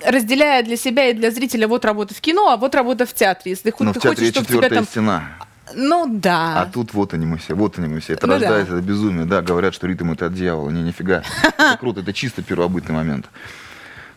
разделяя 0.06 0.62
для 0.62 0.76
себя 0.76 1.08
и 1.08 1.12
для 1.12 1.30
зрителя 1.30 1.68
вот 1.68 1.84
работа 1.84 2.14
в 2.14 2.20
кино, 2.20 2.50
а 2.50 2.56
вот 2.56 2.74
работа 2.74 3.04
в 3.04 3.12
театре. 3.12 3.52
Если 3.52 3.72
Но 3.78 3.92
ты 3.92 4.00
в 4.00 4.02
театре 4.02 4.26
хочешь, 4.26 4.46
чтобы 4.46 4.46
тебя 4.46 4.68
там... 4.68 4.84
стена. 4.84 5.24
Ну 5.74 6.06
да. 6.08 6.62
А 6.62 6.66
тут 6.66 6.94
вот 6.94 7.14
они 7.14 7.26
мы 7.26 7.38
все, 7.38 7.54
вот 7.54 7.78
они 7.78 7.88
мы 7.88 8.00
все. 8.00 8.14
Это 8.14 8.26
ну, 8.26 8.34
рождает 8.34 8.68
да. 8.68 8.76
это 8.76 8.86
безумие. 8.86 9.26
Да, 9.26 9.42
говорят, 9.42 9.74
что 9.74 9.86
ритм 9.86 10.10
это 10.12 10.26
от 10.26 10.34
дьявола. 10.34 10.70
Не, 10.70 10.82
нифига. 10.82 11.22
Это 11.42 11.76
круто, 11.78 12.00
это 12.00 12.12
чисто 12.12 12.42
первобытный 12.42 12.94
момент 12.94 13.26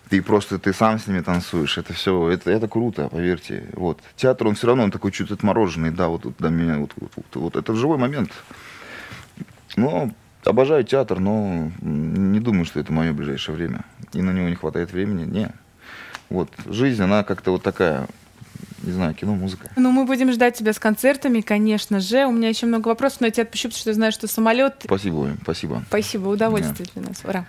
ты 0.10 0.22
просто 0.22 0.60
ты 0.60 0.74
сам 0.74 1.00
с 1.00 1.08
ними 1.08 1.22
танцуешь. 1.22 1.78
Это 1.78 1.94
все, 1.94 2.30
это, 2.30 2.52
это 2.52 2.68
круто, 2.68 3.10
поверьте. 3.10 3.70
Вот. 3.74 4.00
Театр, 4.16 4.48
он 4.48 4.56
все 4.56 4.68
равно 4.68 4.84
он 4.84 4.92
такой 4.92 5.12
чуть 5.12 5.32
отмороженный, 5.32 5.92
да, 5.92 6.08
вот, 6.08 6.26
вот, 6.26 6.36
да, 6.39 6.50
меня, 6.50 6.78
вот, 6.80 6.92
вот, 6.96 7.12
вот, 7.16 7.36
вот 7.36 7.56
это 7.56 7.74
живой 7.76 7.98
момент. 7.98 8.32
Но 9.76 10.12
обожаю 10.46 10.84
театр, 10.84 11.20
но 11.20 11.72
не 11.82 12.39
думаю, 12.39 12.66
что 12.66 12.80
это 12.80 12.92
мое 12.92 13.13
ближайшее 13.13 13.56
время. 13.56 13.86
И 14.13 14.22
на 14.22 14.32
него 14.32 14.50
не 14.50 14.56
хватает 14.56 14.92
времени. 14.92 15.26
Не. 15.26 15.52
Вот. 16.30 16.50
Жизнь, 16.66 17.02
она 17.02 17.24
как-то 17.24 17.52
вот 17.52 17.63
такая 17.63 18.08
не 18.84 18.92
знаю, 18.92 19.13
кино, 19.13 19.34
музыка. 19.34 19.70
Ну, 19.78 19.92
мы 19.92 20.06
будем 20.06 20.32
ждать 20.32 20.58
тебя 20.58 20.74
с 20.74 20.80
концертами, 20.80 21.39
конечно 21.42 22.00
же. 22.02 22.26
У 22.26 22.32
меня 22.32 22.50
еще 22.50 22.66
много 22.66 22.89
вопросов, 22.89 23.22
но 23.22 23.28
я 23.28 23.32
тебя 23.32 23.44
отпущу, 23.44 23.70
потому 23.70 23.80
что 23.80 23.89
я 23.89 23.94
знаю, 23.94 24.12
что 24.12 24.28
самолет. 24.28 24.76
Спасибо, 24.84 25.30
спасибо. 25.42 25.84
Спасибо, 25.88 26.28
удовольствие 26.28 26.89
да. 26.94 27.02
для 27.02 27.10
нас. 27.10 27.22
Ура. 27.24 27.46